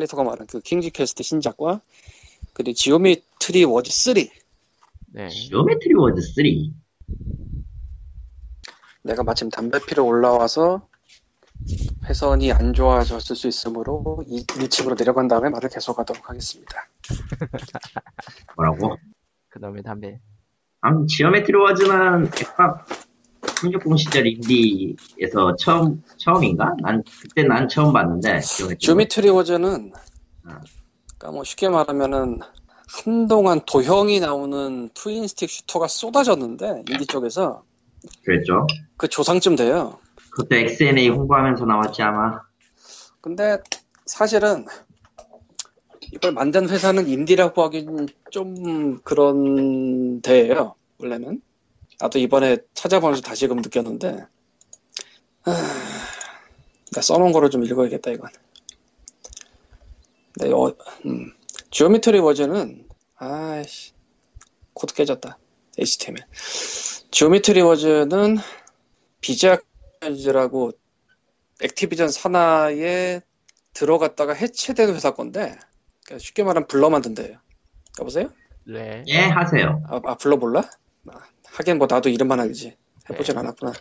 [0.00, 1.80] 칼리토가 말한 그 King's Quest 신작과
[2.52, 4.14] 그리고 Geometry Wars 3
[5.12, 5.28] 네.
[5.28, 6.44] Geometry Wars 3.
[9.02, 10.88] 내가 마침 담배 피러 올라와서
[12.04, 16.88] 회선이 안 좋아졌을 수 있으므로 1층으로 내려간 다음에 말을 계속하도록 하겠습니다.
[18.56, 18.96] 뭐라고?
[19.48, 20.20] 그놈의 담배.
[20.80, 22.86] 아무튼 Geometry Wars는 액박
[23.60, 26.74] 360 시절 인디에서 처음 처음인가?
[26.80, 28.40] 난 그때 난 처음 봤는데
[28.78, 29.92] Geometry Wars는
[30.44, 30.60] 아.
[31.18, 32.40] 그러니까 뭐 쉽게 말하면은
[32.88, 37.62] 한동안 도형이 나오는 twin stick shooter가 쏟아졌는데 인디 쪽에서.
[38.24, 38.66] 그랬죠.
[38.96, 39.98] 그 조상쯤 돼요.
[40.30, 42.40] 그것도 XNA 홍보하면서 나왔지 아마.
[43.20, 43.58] 근데
[44.06, 44.64] 사실은
[46.12, 50.74] 이걸 만든 회사는 인디라고 하긴 좀 그런 데예요.
[50.98, 51.42] 원래는
[52.00, 54.26] 나도 이번에 찾아보면서 다시금 느꼈는데
[55.42, 55.52] 하...
[56.92, 58.30] 나 써놓은 거를 좀 읽어야겠다 이건.
[60.36, 60.74] 네, 어,
[61.06, 61.32] 음.
[61.70, 63.92] Geometry Wars는 아이씨
[64.74, 65.38] 코드 깨졌다.
[65.78, 66.26] HTML.
[67.10, 68.38] Geometry Wars는
[69.20, 70.72] Bizarre라고
[71.62, 73.20] Activision 산하에
[73.72, 75.56] 들어갔다가 해체된 회사 건데
[76.04, 77.38] 그러니까 쉽게 말하면 Blur 만든 데요.
[78.00, 78.30] 여보세요?
[78.66, 79.04] 네.
[79.06, 79.82] 예 하세요.
[79.88, 80.68] 아, 아, Blur 몰라?
[81.08, 81.20] 아,
[81.52, 82.76] 하긴 뭐 나도 이름만 알지.
[83.10, 83.72] 해보진 않았구나.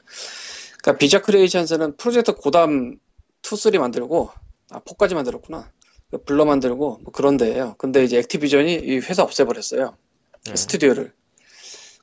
[0.82, 2.97] 그러니까 Bizarre Creations는 Project Gotham
[3.43, 4.29] 2, 3 만들고
[4.71, 5.71] 아 4까지 만들었구나.
[6.12, 7.75] 그 Blur 만들고 뭐 그런 데예요.
[7.77, 9.95] 근데 이제 Activision이 이 회사 없애버렸어요.
[10.45, 10.55] 네.
[10.55, 11.13] 스튜디오를.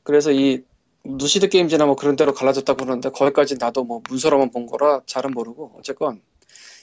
[0.02, 0.62] 그래서 이
[1.04, 5.74] Lucid Games나 뭐 그런 데로 갈라졌다고 그러는데 거기까지 나도 뭐 문서로만 본 거라 잘은 모르고
[5.78, 6.22] 어쨌건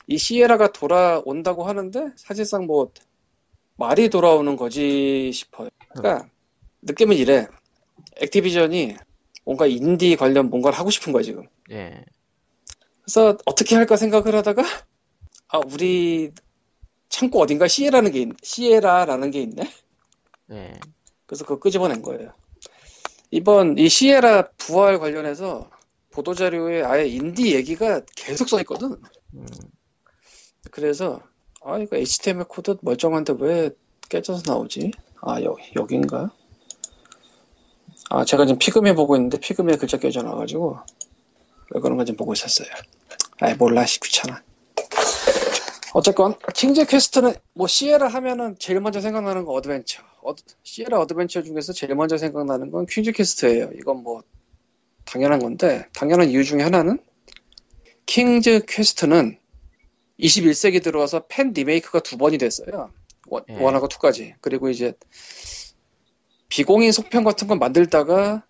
[0.07, 2.91] 이 Sierra가 돌아온다고 하는데 사실상 뭐
[3.75, 5.69] 말이 돌아오는 거지 싶어요.
[5.95, 6.27] 그러니까
[6.81, 7.47] 느낌은 이래.
[8.21, 8.95] Activision이
[9.45, 11.47] 뭔가 인디 관련 뭔가를 하고 싶은 거야 지금.
[11.71, 12.03] 예.
[13.01, 14.63] 그래서 어떻게 할까 생각을 하다가
[15.49, 16.31] 아 우리
[17.09, 19.69] 창고 어딘가 Sierra라는 게 있, Sierra라는 게 있네.
[20.47, 20.79] 네.
[21.25, 22.33] 그래서 그거 끄집어낸 거예요.
[23.31, 25.69] 이번 이 Sierra 부활 관련해서
[26.11, 28.95] 보도 자료에 아예 인디 얘기가 계속 써 있거든.
[29.33, 29.45] 음,
[30.71, 31.21] 그래서
[31.61, 33.71] 아 이거 HTML 코드 멀쩡한데 왜
[34.09, 34.91] 깨져서 나오지?
[35.21, 36.31] 아 여기 여긴가?
[38.13, 40.77] 아 제가 지금 피그미 보고 있는데 피그미에 글자 깨져 나와가지고
[41.71, 42.67] 왜 그런 건지 보고 있었어요.
[43.39, 44.43] 아이 몰라 씨 귀찮아.
[45.95, 50.03] 어쨌건 King's Quest는 뭐 Sierra 하면은 제일 먼저 생각나는 거 어드벤처.
[50.21, 53.71] 어, Sierra 어드벤처 중에서 제일 먼저 생각나는 건 King's Quest예요.
[53.79, 54.21] 이건 뭐
[55.05, 56.99] 당연한 건데 당연한 이유 중에 하나는
[58.05, 59.39] King's Quest는
[60.19, 62.91] 21세기 들어와서 팬 리메이크가 두 번이 됐어요.
[63.25, 63.55] One, 예.
[63.55, 64.35] One하고 two까지.
[64.39, 64.93] 그리고 이제
[66.53, 68.43] 비공인 속편 같은 거 만들다가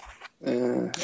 [0.45, 0.51] 에,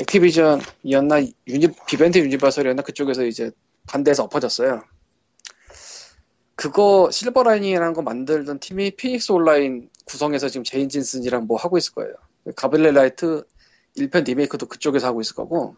[0.02, 3.52] Activision이었나 유니 Vivendi Universal이었나 그쪽에서 이제
[3.88, 4.84] 반대해서 엎어졌어요.
[6.56, 11.94] 그거 Silver Lining이라는 거 만들던 팀이 Phoenix Online 구성해서 지금 Jane Jensen이랑 뭐 하고 있을
[11.94, 12.14] 거예요.
[12.58, 13.46] Gabriel Knight
[13.96, 15.78] 1편 리메이크도 그쪽에서 하고 있을 거고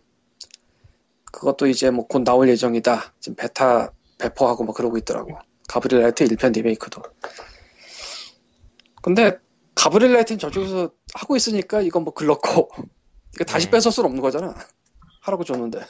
[1.25, 3.13] 그것도 이제 뭐 곧 나올 예정이다.
[3.19, 5.37] 지금 베타 배포하고 뭐 그러고 있더라고.
[5.69, 7.03] Gabriel Knight 1편 리메이크도.
[9.03, 9.37] 근데
[9.75, 12.69] Gabriel Knight는 저쪽에서 하고 있으니까 이건 뭐 글렀고
[13.35, 13.71] 이거 다시 네.
[13.71, 14.55] 뺏을 수는 없는 거잖아.
[15.21, 15.81] 하라고 줬는데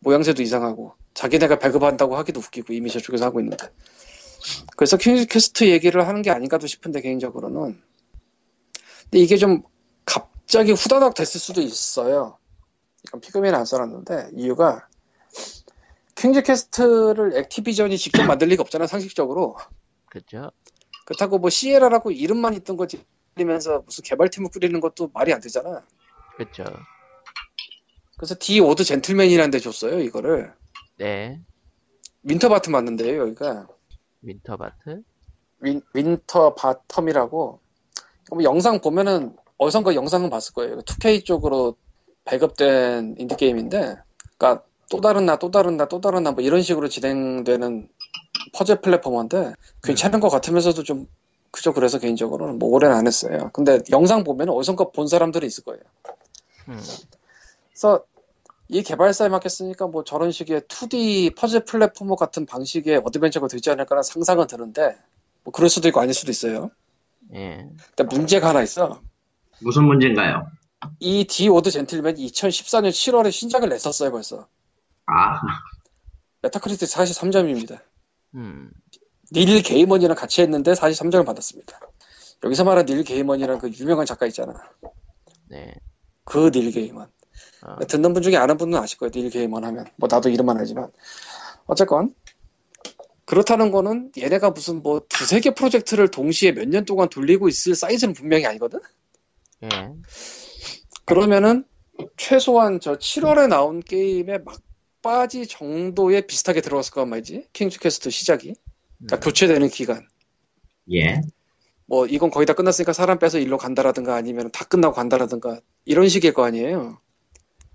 [0.00, 3.68] 모양새도 이상하고 자기네가 배급한다고 하기도 웃기고 이미 저쪽에서 하고 있는데
[4.76, 7.80] 그래서 King's Quest 얘기를 하는 게 아닌가도 싶은데 개인적으로는
[9.02, 9.62] 근데 이게 좀
[10.04, 12.38] 갑자기 후다닥 됐을 수도 있어요.
[13.06, 14.88] 이건 피그미는 안 써놨는데 이유가
[16.14, 19.56] King's Quest를 Activision이 직접 만들 리가 없잖아 상식적으로
[20.06, 20.50] 그죠?
[21.08, 23.02] 그렇다고 뭐 Sierra라고 이름만 있던 거지
[23.34, 25.82] 면서 무슨 개발팀을 꾸리는 것도 말이 안 되잖아.
[26.36, 26.64] 그죠?
[28.18, 30.52] 그래서 The Odd Gentlemen이라는 데 줬어요 이거를
[30.98, 31.40] 네.
[32.24, 33.68] Winterbottom 만든 데요 여기가
[34.22, 35.02] Winterbottom?
[35.60, 41.76] 윈, Winterbottom이라고 뭐 영상 보면은 어디선가 영상은 봤을 거예요 2K 쪽으로
[42.24, 43.96] 배급된 인디 게임인데
[44.36, 47.88] 그러니까 또 다른 나 또 다른 나 또 다른 나 뭐 이런 식으로 진행되는
[48.52, 51.06] 퍼즐 platformer인데 괜찮은 것 같으면서도 좀
[51.50, 55.80] 그저 그래서 개인적으로는 뭐 오래는 안 했어요 근데 영상 보면 어디선가 본 사람들이 있을 거예요
[56.68, 56.78] 음,
[57.70, 58.04] 그래서
[58.68, 64.46] 이 개발사에 맡겼으니까 뭐 저런 식의 2D 퍼즐 platformer 같은 방식의 어드벤처가 되지 않을까라는 상상은
[64.46, 64.98] 드는데
[65.42, 66.70] 뭐 그럴 수도 있고 아닐 수도 있어요.
[67.32, 67.66] 예.
[67.96, 69.00] 근데 문제가 하나 있어.
[69.62, 70.46] 무슨 문제인가요?
[71.00, 74.46] 이 The Odd Gentlemen이 2014년 7월에 신작을 냈었어요 벌써.
[75.06, 75.40] 아,
[76.42, 77.80] Metacritic 43점입니다.
[78.34, 78.70] 음,
[79.32, 81.78] Neil Gaiman이랑 같이 했는데 43점을 받았습니다.
[82.44, 84.54] 여기서 말한 Neil Gaiman이란 그 유명한 작가 있잖아.
[85.48, 85.74] 네.
[86.24, 87.08] 그 Neil Gaiman.
[87.62, 89.10] 어, 듣는 분 중에 아는 분은 아실 거예요.
[89.14, 89.86] Neil Gaiman 하면.
[89.96, 90.90] 뭐 나도 이름만 알지만.
[91.66, 92.14] 어쨌건
[93.24, 98.14] 그렇다는 거는 얘네가 무슨 뭐 두세 개 프로젝트를 동시에 몇 년 동안 돌리고 있을 사이즈는
[98.14, 98.80] 분명히 아니거든?
[99.64, 99.68] 예.
[101.04, 101.64] 그러면은
[102.16, 107.48] 최소한 저 7월에 나온 게임의 막바지 정도에 비슷하게 들어갔을 거란 말이지.
[107.52, 108.54] 킹즈 퀘스트 시작이.
[108.98, 110.06] 그러니까 음, 교체되는 기간.
[110.92, 111.20] 예.
[111.86, 116.34] 뭐 이건 거의 다 끝났으니까 사람 빼서 일로 간다라든가 아니면 다 끝나고 간다라든가 이런 식일
[116.34, 117.00] 거 아니에요.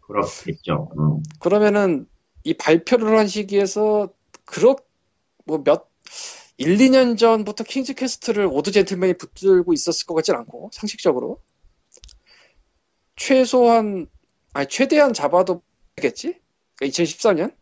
[0.02, 0.90] 그렇겠죠.
[0.98, 1.24] 음.
[1.40, 2.08] 그러면은
[2.44, 4.14] 이 발표를 한 시기에서
[4.46, 4.76] 그렇
[5.46, 5.90] 뭐 몇
[6.58, 11.42] 1, 2년 전부터 킹즈 퀘스트를 오드 젠틀맨이 붙들고 있었을 것 같진 않고 상식적으로
[13.16, 14.08] 최소한
[14.54, 15.64] 아니 최대한 잡아도
[15.96, 16.40] 겠지?
[16.76, 17.54] 그러니까 2014년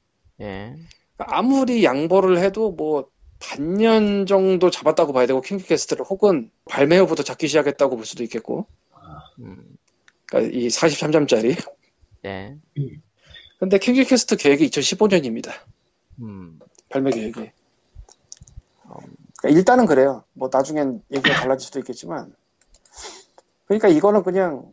[0.41, 0.75] 예.
[1.17, 7.47] 아무리 양보를 해도 뭐 반년 정도 잡았다고 봐야 되고 킹즈 퀘스트를 혹은 발매 후부터 잡기
[7.47, 8.67] 시작했다고 볼 수도 있겠고
[9.39, 9.77] 음,
[10.27, 11.55] 그러니까 이 43점짜리
[12.23, 12.57] 네.
[13.59, 15.51] 근데 킹즈 퀘스트 계획이 2015년입니다
[16.19, 17.51] 음, 발매 계획이 음,
[19.41, 20.23] 그러니까 일단은 그래요.
[20.33, 22.33] 뭐 나중엔 얘기가 달라질 수도 있겠지만.
[23.65, 24.71] 그러니까 이거는 그냥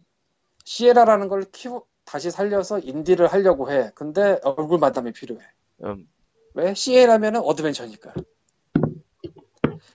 [0.64, 3.90] 시에라라는 걸 키우 다시 살려서 인디를 하려고 해.
[3.94, 5.42] 근데 얼굴마담이 필요해.
[5.84, 6.08] 음,
[6.54, 6.72] 왜?
[6.72, 8.14] 시에라면은 어드벤처니까.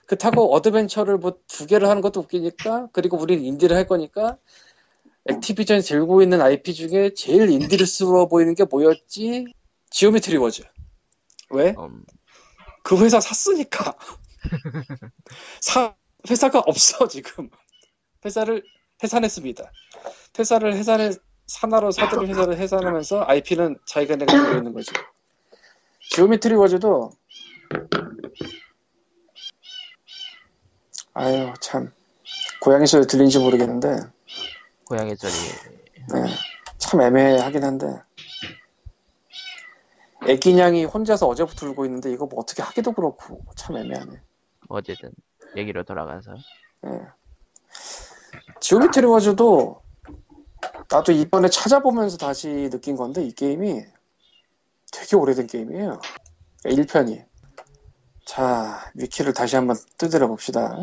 [0.06, 4.38] 그렇다고 어드벤처를 뭐 두 개를 하는 것도 웃기니까 그리고 우리는 인디를 할 거니까
[5.26, 9.46] 액티비전이 들고 있는 IP 중에 제일 인디스러워 보이는 게 뭐였지?
[9.90, 10.62] 지오메트리 워즈.
[11.50, 11.74] 왜?
[11.78, 12.04] 음,
[12.84, 13.96] 그 회사 샀으니까.
[15.60, 15.96] 사,
[16.30, 17.50] 회사가 없어, 지금.
[18.24, 18.62] 회사를
[19.02, 19.72] 해산했습니다.
[20.38, 21.12] 회사를 해산해,
[21.46, 24.92] 산하로 사들인 회사를 해산하면서 IP는 자기가 내가 들고 있는 거지.
[26.10, 27.10] 지오메트리 워즈도,
[31.12, 31.92] 아유, 참.
[32.60, 34.00] 고양이 소리 들린지 모르겠는데,
[34.86, 35.32] 고양이 소리.
[36.12, 36.34] 네,
[36.78, 37.86] 참 애매하긴 한데,
[40.26, 44.20] 애기냥이 혼자서 어제부터 울고 있는데, 이거 뭐 어떻게 하기도 그렇고, 참 애매하네.
[44.68, 45.12] 어쨌든
[45.56, 46.34] 얘기로 돌아가서.
[46.86, 47.00] 예.
[48.60, 49.83] 지오메트리 워즈도
[50.90, 53.84] 나도 이번에 찾아보면서 다시 느낀 건데 이 게임이
[54.92, 56.00] 되게 오래된 게임이에요.
[56.64, 57.24] 1편이.
[58.24, 60.76] 자, 위키를 다시 한번 두드려 봅시다.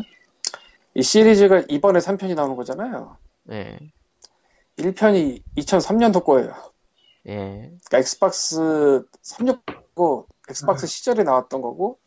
[0.94, 3.18] 이 시리즈가 이번에 3편이 나오는 거잖아요.
[3.52, 3.80] 예.
[4.78, 6.54] 1편이 2003년도 거예요.
[7.28, 7.72] 예.
[7.86, 12.00] 그러니까 엑스박스 360고 엑스박스 시절에 나왔던 거고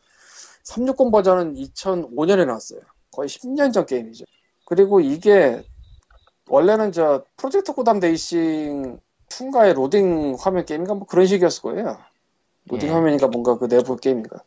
[0.64, 2.80] 360 버전은 2005년에 나왔어요.
[3.10, 4.24] 거의 10년 전 게임이죠.
[4.66, 5.64] 그리고 이게
[6.48, 11.98] 원래는 저 프로젝트 고담 레이싱 2가의 로딩 화면 게임인가 뭐 그런 식이었을 거예요.
[12.66, 12.92] 로딩 예.
[12.92, 14.42] 화면인가 뭔가 그 내부 게임인가.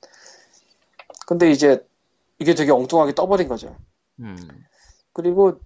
[1.26, 1.86] 근데 이제
[2.40, 3.76] 이게 되게 엉뚱하게 떠버린 거죠.
[4.20, 4.38] 음.
[5.14, 5.60] 그리고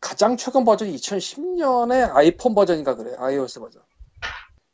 [0.00, 3.16] 가장 최근 버전이 2010년의 아이폰 버전인가 그래요.
[3.18, 3.82] iOS 버전.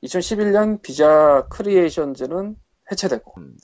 [0.02, 2.56] 2011년 비자 크리에이션즈는
[2.90, 3.34] 해체되고.
[3.38, 3.56] 음.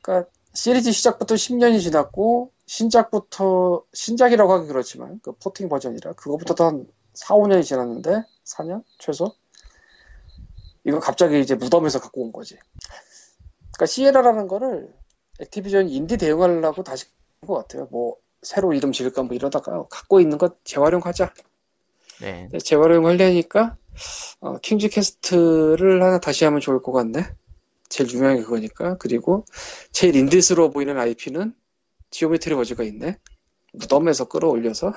[0.00, 7.34] 그러니까 시리즈 시작부터 10년이 지났고 신작부터 신작이라고 하기 그렇지만 그 porting 버전이라 그거부터도 한 4,
[7.34, 9.34] 5년이 지났는데 4년 최소
[10.84, 12.56] 이거 갑자기 이제 무덤에서 갖고 온 거지.
[13.72, 14.94] 그러니까 시에라라는 거를
[15.40, 17.06] 액티비전이 인디 대응하려고 다시
[17.40, 17.86] 한 것 같아요.
[17.90, 21.32] 뭐 새로 이름 지을까 뭐 이러다가 갖고 있는 것 재활용하자.
[22.20, 22.42] 네.
[22.50, 23.76] 근데 재활용하려니까
[24.40, 27.24] 어, 킹즈 퀘스트를 하나 다시 하면 좋을 것 같네.
[27.88, 28.96] 제일 유명한 게 그거니까.
[28.98, 29.44] 그리고
[29.92, 31.54] 제일 인디스러워 보이는 IP는
[32.10, 33.18] 지오메트리 워즈가 있네.
[33.74, 34.92] 무덤에서 끌어올려서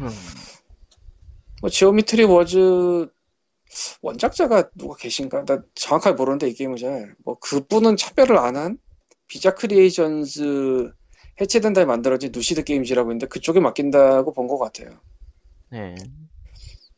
[0.00, 0.08] 음.
[1.60, 3.08] 뭐 지오메트리 워즈
[4.02, 5.44] 원작자가 누가 계신가?
[5.46, 7.14] 나 정확하게 모르는데 이 게임을 잘.
[7.24, 8.78] 뭐 그분은 차별을 안 한
[9.28, 10.92] 비자 크리에이션즈
[11.40, 15.00] 해체된 다음에 만들어진 루시드 게임즈라고 있는데 그쪽에 맡긴다고 본 것 같아요.
[15.70, 15.94] 네.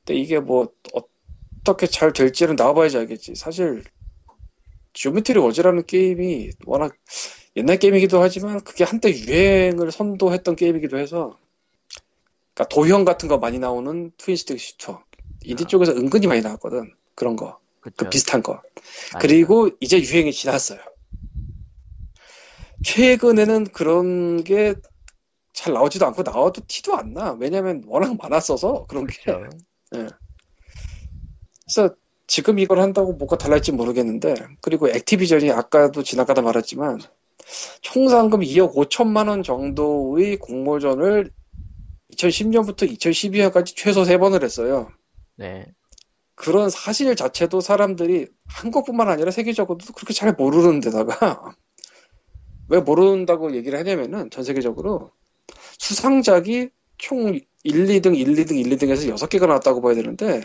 [0.05, 3.37] 근데 이게 뭐 어떻게 잘 될지는 나와봐야지 알겠지.
[3.37, 3.85] 사실
[4.95, 6.95] 지오메트리 워즈라는 게임이 워낙
[7.57, 11.39] 옛날 게임이기도 하지만 그게 한때 유행을 선도했던 게임이기도 해서
[12.55, 15.03] 그러니까 도형 같은 거 많이 나오는 트윈스틱 슈터
[15.43, 15.67] 인디 아.
[15.67, 16.93] 쪽에서 은근히 많이 나왔거든.
[17.15, 17.59] 그런 거.
[17.81, 18.55] 그 비슷한 거.
[18.55, 19.21] 맞아요.
[19.21, 20.79] 그리고 이제 유행이 지났어요.
[22.83, 24.75] 최근에는 그런 게
[25.55, 27.33] 잘 나오지도 않고 나와도 티도 안 나.
[27.33, 29.17] 왜냐면 워낙 많았어서 그런 게.
[29.23, 29.41] 그쵸.
[31.65, 31.95] 그래서
[32.27, 37.01] 지금 이걸 한다고 뭐가 달라질지 모르겠는데 그리고 액티비전이 아까도 지나가다 말했지만
[37.81, 41.31] 총 상금 2억 5천만 원 정도의 공모전을
[42.13, 44.91] 2010년부터 2012년까지 최소 3번을 했어요.
[45.37, 45.67] 네.
[46.35, 51.55] 그런 사실 자체도 사람들이 한국뿐만 아니라 세계적으로도 그렇게 잘 모르는 데다가
[52.69, 55.11] 왜 모른다고 얘기를 하냐면은 전 세계적으로
[55.79, 60.43] 수상작이 총 1, 2등, 1, 2등, 1, 2등에서 6개가 나왔다고 봐야 되는데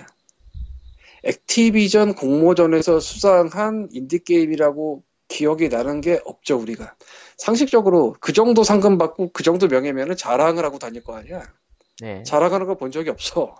[1.23, 6.95] 액티비전 공모전에서 수상한 인디게임이라고 기억이 나는 게 없죠, 우리가.
[7.37, 11.43] 상식적으로 그 정도 상금 받고 그 정도 명예면은 자랑을 하고 다닐 거 아니야.
[12.01, 12.23] 네.
[12.23, 13.55] 자랑하는 거 본 적이 없어.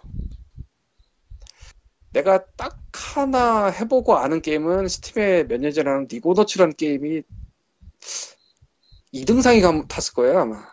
[2.12, 7.24] 내가 딱 하나 해보고 아는 게임은 스팀에 몇 년 전에 한 니고너츠라는 게임이
[9.14, 10.72] 2등상이 감, 탔을 거예요, 아마.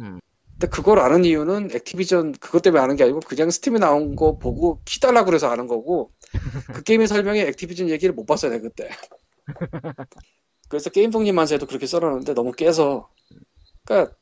[0.00, 0.20] 음.
[0.52, 4.80] 근데 그걸 아는 이유는 액티비전 그것 때문에 아는 게 아니고 그냥 스팀에 나온 거 보고
[4.84, 6.12] 키달라고 그래서 아는 거고
[6.72, 8.90] 그 게임의 설명에 액티비전 얘기를 못 봤어요, 내가 그때.
[10.68, 13.10] 그래서 게임 독립만세도 그렇게 써놨는데 너무 깨서.
[13.84, 14.14] 그러니까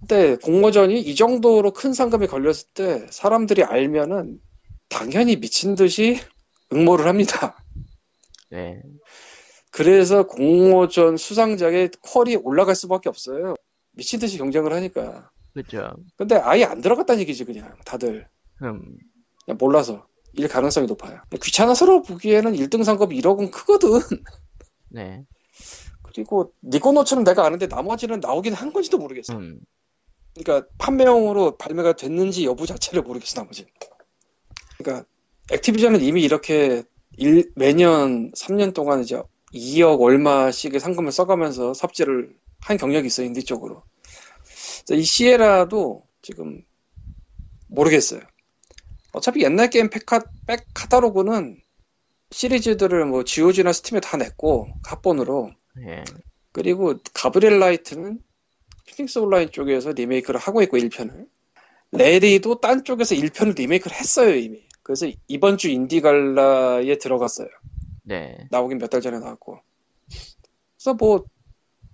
[0.00, 4.40] 그때 공모전이 이 정도로 큰 상금이 걸렸을 때 사람들이 알면은
[4.88, 6.20] 당연히 미친 듯이
[6.72, 7.56] 응모를 합니다.
[8.50, 8.80] 네.
[9.70, 13.54] 그래서 공모전 수상작의 퀄이 올라갈 수밖에 없어요.
[13.92, 15.30] 미친 듯이 경쟁을 하니까.
[15.54, 15.96] 그죠.
[16.16, 18.28] 근데 아예 안 들어갔다는 얘기지 그냥 다들
[18.62, 18.96] 음.
[19.44, 21.20] 그냥 몰라서 일 가능성이 높아요.
[21.42, 24.00] 귀찮아서로 보기에는 1등 상금 1억은 크거든.
[24.96, 25.26] 네.
[26.02, 29.34] 그리고 니코노처럼 내가 아는데 나머지는 나오긴 한 건지도 모르겠어.
[29.36, 29.60] 음.
[30.34, 33.66] 그러니까 판매용으로 발매가 됐는지 여부 자체를 모르겠어 나머지.
[34.78, 35.06] 그러니까
[35.52, 36.82] 액티비전은 이미 이렇게
[37.18, 39.22] 일- 매년 3년 동안 이제
[39.52, 43.82] 2억 얼마씩의 상금을 써가면서 삽질을 한 경력이 있어 인디 쪽으로.
[44.92, 46.64] 이 시에라도 지금
[47.68, 48.20] 모르겠어요.
[49.12, 51.60] 어차피 옛날 게임 팩카, back catalog는
[52.30, 55.52] 시리즈들을 뭐 GOG나 스팀에 다 냈고 합본으로.
[55.86, 56.04] 예.
[56.52, 58.20] 그리고 가브리엘 나이트는
[58.86, 61.26] 피닉스 온라인 쪽에서 리메이크를 하고 있고 1편을.
[61.92, 64.66] 래리도 딴 쪽에서 1편을 리메이크를 했어요 이미.
[64.82, 67.48] 그래서 이번 주 인디 갈라에 들어갔어요.
[68.02, 68.46] 네.
[68.50, 69.58] 나오긴 몇 달 전에 나왔고.
[70.76, 71.24] 그래서 뭐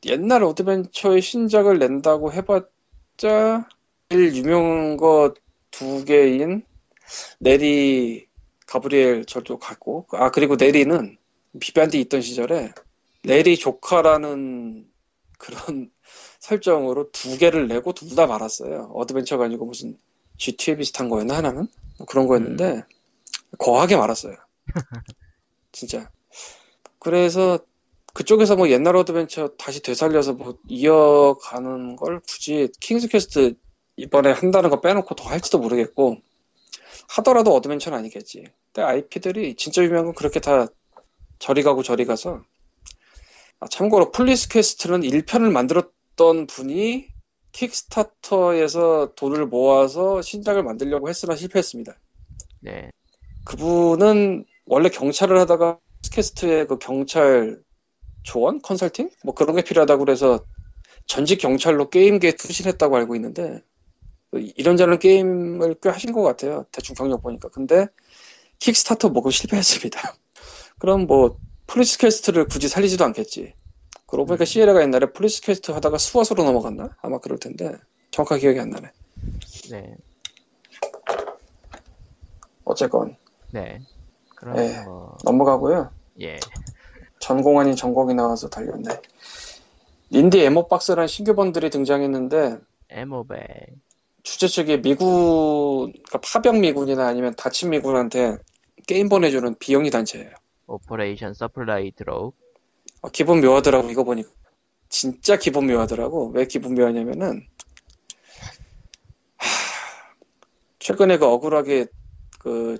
[0.06, 3.68] 옛날 어드벤처의 신작을 낸다고 해봤자
[4.08, 5.34] 제일 유명한 거
[5.70, 6.64] 두 개인
[7.40, 8.26] 래리
[8.72, 11.18] 가브리엘 저쪽 갔고 아 그리고 래리는
[11.60, 12.72] 비벤디 있던 시절에
[13.22, 14.86] 래리 조카라는
[15.38, 15.90] 그런
[16.40, 18.92] 설정으로 두 개를 내고 둘 다 말았어요.
[18.94, 19.98] 어드벤처가 아니고 무슨
[20.38, 21.68] GTA 비슷한 거였나 하나는?
[21.98, 22.84] 뭐 그런 거였는데
[23.58, 24.36] 거하게 말았어요.
[25.72, 26.10] 진짜.
[26.98, 27.58] 그래서
[28.14, 33.54] 그쪽에서 뭐 옛날 어드벤처 다시 되살려서 뭐 이어가는 걸 굳이 King's Quest
[33.96, 36.18] 이번에 한다는 거 빼놓고 더 할지도 모르겠고
[37.12, 38.44] 하더라도 어드벤처는 아니겠지.
[38.72, 40.66] 근데 IP들이 진짜 유명한 건 그렇게 다
[41.38, 42.42] 저리 가고 저리 가서
[43.60, 47.08] 아, 참고로 Police Quest는 1편을 만들었던 분이
[47.52, 51.98] 킥스타터에서 돈을 모아서 신작을 만들려고 했으나 실패했습니다.
[52.60, 52.90] 네.
[53.44, 55.78] 그분은 원래 경찰을 하다가
[56.10, 57.62] Quest의 그 경찰
[58.22, 60.40] 조언 컨설팅 뭐 그런 게 필요하다고 그래서
[61.06, 63.62] 전직 경찰로 게임계에 투신했다고 알고 있는데
[64.32, 67.86] 이런저런 게임을 꽤 하신 것 같아요 대충 경력 보니까 근데
[68.58, 70.00] Kickstarter 먹고 실패했습니다
[70.78, 73.54] 그럼 뭐 Police Quest를 굳이 살리지도 않겠지
[74.06, 77.76] 그러고 보니까 Sierra가 옛날에 Police Quest 하다가 SWAT으로 넘어갔나 아마 그럴 텐데
[78.10, 78.90] 정확하게 기억이 안 나네
[79.70, 79.96] 네.
[82.64, 83.16] 어쨌건
[83.50, 83.80] 네.
[84.36, 84.80] 그럼 예.
[84.84, 86.38] 뭐 넘어가고요 예.
[87.22, 89.00] 전공 아닌 전공이 나와서 달렸네.
[90.10, 92.58] Indie Ammo Box라는 신규 번들이 등장했는데
[92.90, 93.38] 에모베.
[94.22, 98.38] 주최 측이 미군, 그러니까 파병 미군이나 아니면 다친 미군한테
[98.86, 100.30] 게임 보내주는 비영리 단체예요.
[100.66, 102.32] Operation Supply Drop.
[103.02, 104.30] 어, 기분 묘하더라고 이거 보니까
[104.88, 106.30] 진짜 기본 묘하더라고.
[106.34, 107.46] 왜 기본 묘하냐면은
[109.36, 109.48] 하,
[110.78, 111.86] 최근에 그 억울하게
[112.38, 112.78] 그,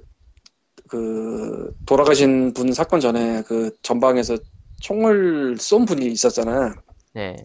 [0.88, 4.36] 그 돌아가신 분 사건 전에 그 전방에서
[4.80, 6.74] 총을 쏜 분이 있었잖아.
[7.14, 7.36] 네.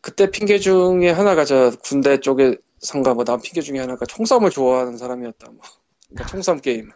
[0.00, 5.50] 그때 핑계 중에 하나가 저 군대 쪽에 상가 뭐난 핑계 중에 하나가 총싸움을 좋아하는 사람이었다
[5.50, 5.60] 뭐.
[6.10, 6.90] 그러니까 총싸움 게임.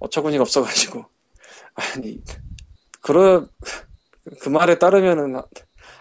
[0.00, 1.04] 어처구니가 없어가지고.
[1.74, 2.22] 아니
[3.00, 3.48] 그런
[4.40, 5.40] 그 말에 따르면은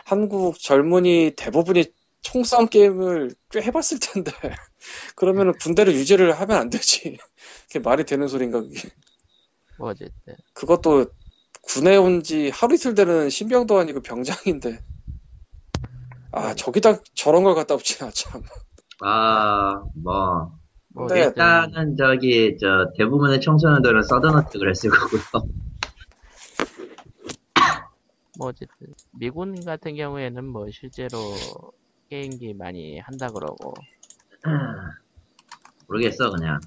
[0.05, 1.85] 한국 젊은이 대부분이
[2.21, 4.31] 총싸움 게임을 꽤 해봤을 텐데.
[5.15, 7.17] 그러면은 군대를 유지를 하면 안 되지.
[7.67, 8.89] 그게 말이 되는 소린가 그게.
[9.77, 10.35] 뭐 어쨌든.
[10.53, 11.07] 그것도
[11.63, 14.83] 군에 온 지 하루 이틀 되는 신병도 아니고 병장인데.
[16.31, 18.43] 아 저기다 저런 걸 갖다 붙이나 참
[19.05, 20.57] 아, 뭐,
[20.93, 25.21] 뭐 어쨌든 일단은 저기, 저, 대부분의 청소년들은 서든어택을 했을 거고요.
[28.37, 31.19] 뭐 어쨌든 미군 같은 경우에는 뭐 실제로
[32.09, 33.73] 게임기 많이 한다 그러고.
[35.87, 36.61] 모르겠어, 그냥.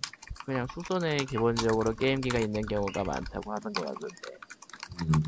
[0.45, 4.15] 그냥 수선에 기본적으로 게임기가 있는 경우가 많다고 하던 것 같은데.
[5.01, 5.25] 음,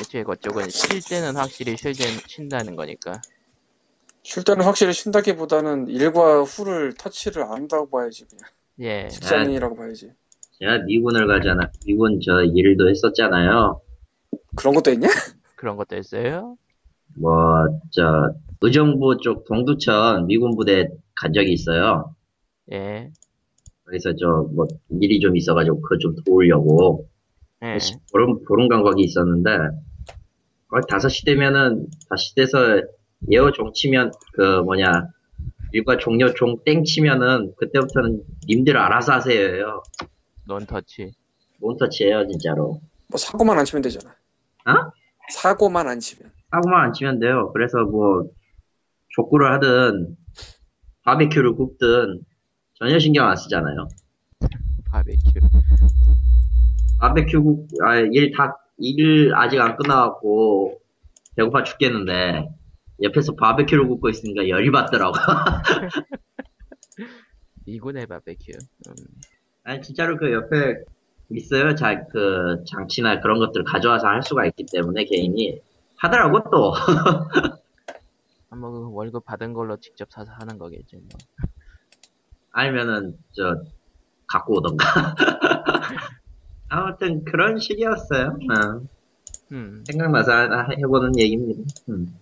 [0.00, 3.22] 애초에 그쪽은 쉴 때는 확실히 쉴 때, 쉰다는 거니까
[4.26, 8.50] 쉴 때는 확실히 쉰다기보다는 일과 후를 터치를 안 한다고 봐야지 그냥
[8.80, 10.10] 예 직장인이라고 봐야지
[10.58, 11.70] 제가 미군을 가잖아.
[11.86, 13.80] 미군 저 일도 했었잖아요.
[14.56, 15.06] 그런 것도 있냐?
[15.54, 16.56] 그런 것도 있어요
[17.14, 22.12] 뭐, 저, 의정부 쪽 동두천 미군 부대 간 적이 있어요.
[22.72, 23.12] 예
[23.84, 24.66] 그래서 저, 뭐,
[25.00, 27.08] 일이 좀 있어가지고 그거 좀 도우려고.
[27.62, 27.78] 예.
[28.10, 29.50] 보름, 보름 간 거기 있었는데,
[30.68, 32.82] 거의 5시 되면은, 5시 돼서
[33.30, 35.08] 예어 종 치면, 그 뭐냐,
[35.72, 39.82] 일과 종료 종 땡 치면은, 그때부터는 님들 알아서 하세요.
[40.46, 41.12] 논터치
[41.60, 42.80] 몬터치예요 진짜로.
[43.08, 44.10] 뭐 사고만 안 치면 되잖아
[44.66, 44.92] 어?
[45.30, 47.50] 사고만 안 치면 사고만 안 치면 돼요.
[47.52, 48.28] 그래서 뭐,
[49.10, 50.16] 족구를 하든,
[51.04, 52.20] 바베큐를 굽든,
[52.74, 53.88] 전혀 신경 안 쓰잖아요.
[54.90, 55.20] 바베큐
[57.00, 60.80] 바베큐 국, 아, 일 다, 일 아직 안 끝나갖고,
[61.36, 62.48] 배고파 죽겠는데,
[63.02, 65.14] 옆에서 바베큐를 굽고 있으니까 열이 받더라고.
[67.66, 68.52] 미군의 바베큐
[68.88, 68.94] 음,
[69.64, 70.84] 아니, 진짜로 그 옆에
[71.30, 71.74] 있어요.
[71.74, 75.60] 자, 그, 장치나 그런 것들 가져와서 할 수가 있기 때문에 개인이.
[75.96, 76.72] 하더라고, 또.
[78.48, 81.08] 한번 그 월급 받은 걸로 직접 사서 하는 거겠죠 뭐.
[82.52, 83.60] 아니면은, 저,
[84.26, 84.84] 갖고 오던가.
[86.68, 88.26] 아무튼 그런 식이었어요.
[88.28, 88.80] 어,
[89.52, 90.32] 음, 생각나서
[90.78, 91.62] 해보는 얘기입니다.
[91.88, 92.14] 음.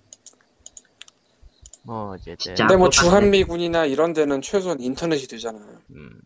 [1.84, 2.66] 뭐 어쨌든 진짜.
[2.66, 2.88] 근데 뭐.
[2.90, 5.58] 주한미군이나 이런 데는 최소한 인터넷이 되잖아
[5.90, 6.20] 음,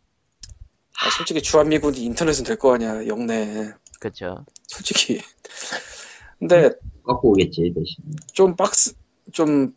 [1.01, 5.21] 아, 솔직히 주한미군이 인터넷은 될 거 아니야 영내 그쵸 솔직히
[6.39, 6.71] 근데
[7.05, 8.05] 갖고 오겠지, 대신.
[8.33, 8.95] 좀 박스
[9.33, 9.75] 좀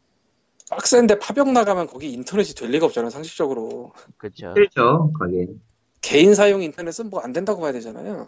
[0.70, 5.62] 빡센데 파병 나가면 거기 인터넷이 될 리가 없잖아 상식적으로 그쵸 그렇죠, 거긴.
[6.02, 8.28] 개인 사용 인터넷은 뭐 안 된다고 봐야 되잖아요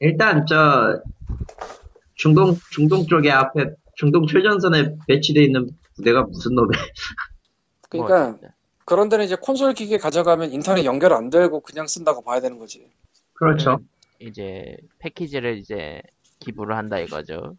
[0.00, 1.02] 일단 저
[2.14, 6.76] 중동 중동 쪽에 앞에 중동 최전선에 배치돼 있는 부대가 무슨 놈의 뭐
[7.90, 8.48] 그러니까 어쨌든.
[8.84, 12.90] 그런 데는 이제 콘솔 기계 가져가면 인터넷 연결 안 되고 그냥 쓴다고 봐야 되는 거지
[13.34, 13.78] 그렇죠.
[14.18, 16.02] 이제 패키지를 이제
[16.40, 17.56] 기부를 한다 이거죠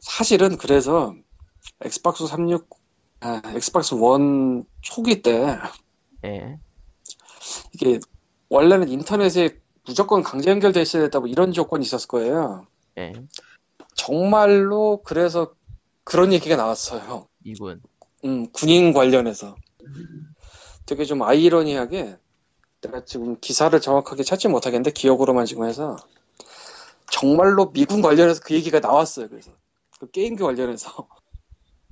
[0.00, 1.14] 사실은 그래서
[1.80, 2.68] Xbox 36
[3.20, 5.56] 아, Xbox 1 초기 때
[6.24, 6.58] 예
[7.72, 8.00] 이게
[8.48, 12.66] 원래는 인터넷에 무조건 강제 연결돼 있어야 됐다 뭐 이런 조건이 있었을 거예요.
[12.98, 13.12] 예.
[13.94, 15.54] 정말로 그래서
[16.08, 17.28] 그런 얘기가 나왔어요.
[17.44, 17.82] 미군
[18.24, 19.56] 음, 군인 관련해서.
[20.86, 22.16] 되게 좀 아이러니하게
[22.80, 25.96] 내가 지금 기사를 정확하게 찾지 못하겠는데 기억으로만 지금 해서
[27.10, 29.28] 정말로 미군 관련해서 그 얘기가 나왔어요.
[29.28, 29.50] 그래서
[30.00, 31.08] 그 게임기 관련해서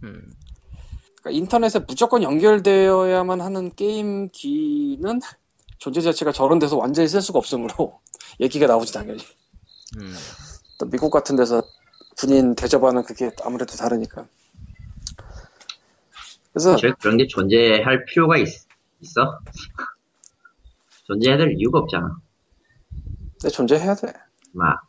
[0.04, 0.32] 음,
[1.20, 5.20] 그러니까 인터넷에 무조건 연결되어야만 하는 게임기는
[5.76, 8.00] 존재 자체가 저런 데서 완전히 쓸 수가 없으므로
[8.40, 9.22] 얘기가 나오지 당연히.
[9.98, 10.14] 음,
[10.78, 11.62] 또 미국 같은 데서
[12.18, 14.26] 군인 대접하는 그게 아무래도 다르니까.
[16.52, 18.48] 그래서 저 그런 게 존재할 필요가 있,
[19.00, 19.40] 있어?
[21.04, 22.18] 존재해야 될 이유가 없잖아.
[23.32, 24.12] 근데 존재해야 돼.
[24.52, 24.86] 막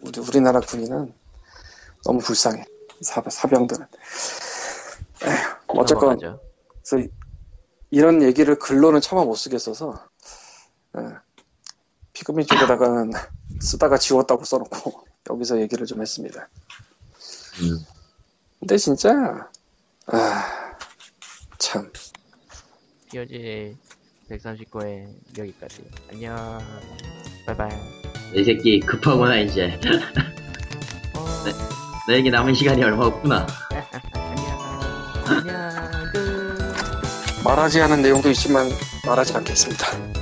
[0.00, 1.12] 우리 우리나라 군인은
[2.04, 2.64] 너무 불쌍해.
[3.02, 3.86] 사, 사병들은.
[5.24, 5.36] 에휴,
[5.68, 6.18] 어쨌건.
[6.18, 7.08] 그래서
[7.90, 10.08] 이런 얘기를 글로는 차마 못 쓰겠어서
[10.96, 11.02] 예,
[12.14, 13.12] 피그민 쪽에다가는
[13.60, 16.48] 쓰다가 지웠다고 써놓고 여기서 얘기를 좀 했습니다.
[17.62, 17.78] 음,
[18.60, 19.48] 근데 진짜
[20.06, 20.76] 아,
[21.58, 21.90] 참.
[23.10, 23.76] POG
[24.30, 25.06] 139회
[25.38, 25.84] 여기까지.
[26.10, 26.58] 안녕.
[27.46, 27.70] 바이바이.
[28.34, 29.78] 이 새끼 급하구나 이제.
[31.14, 31.26] 어,
[32.08, 33.46] 너에게 남은 시간이 얼마 없구나.
[34.14, 34.80] 안녕.
[35.26, 36.12] 안녕.
[36.12, 37.44] 끝.
[37.44, 38.68] 말하지 않은 내용도 있지만
[39.04, 40.21] 말하지 않겠습니다.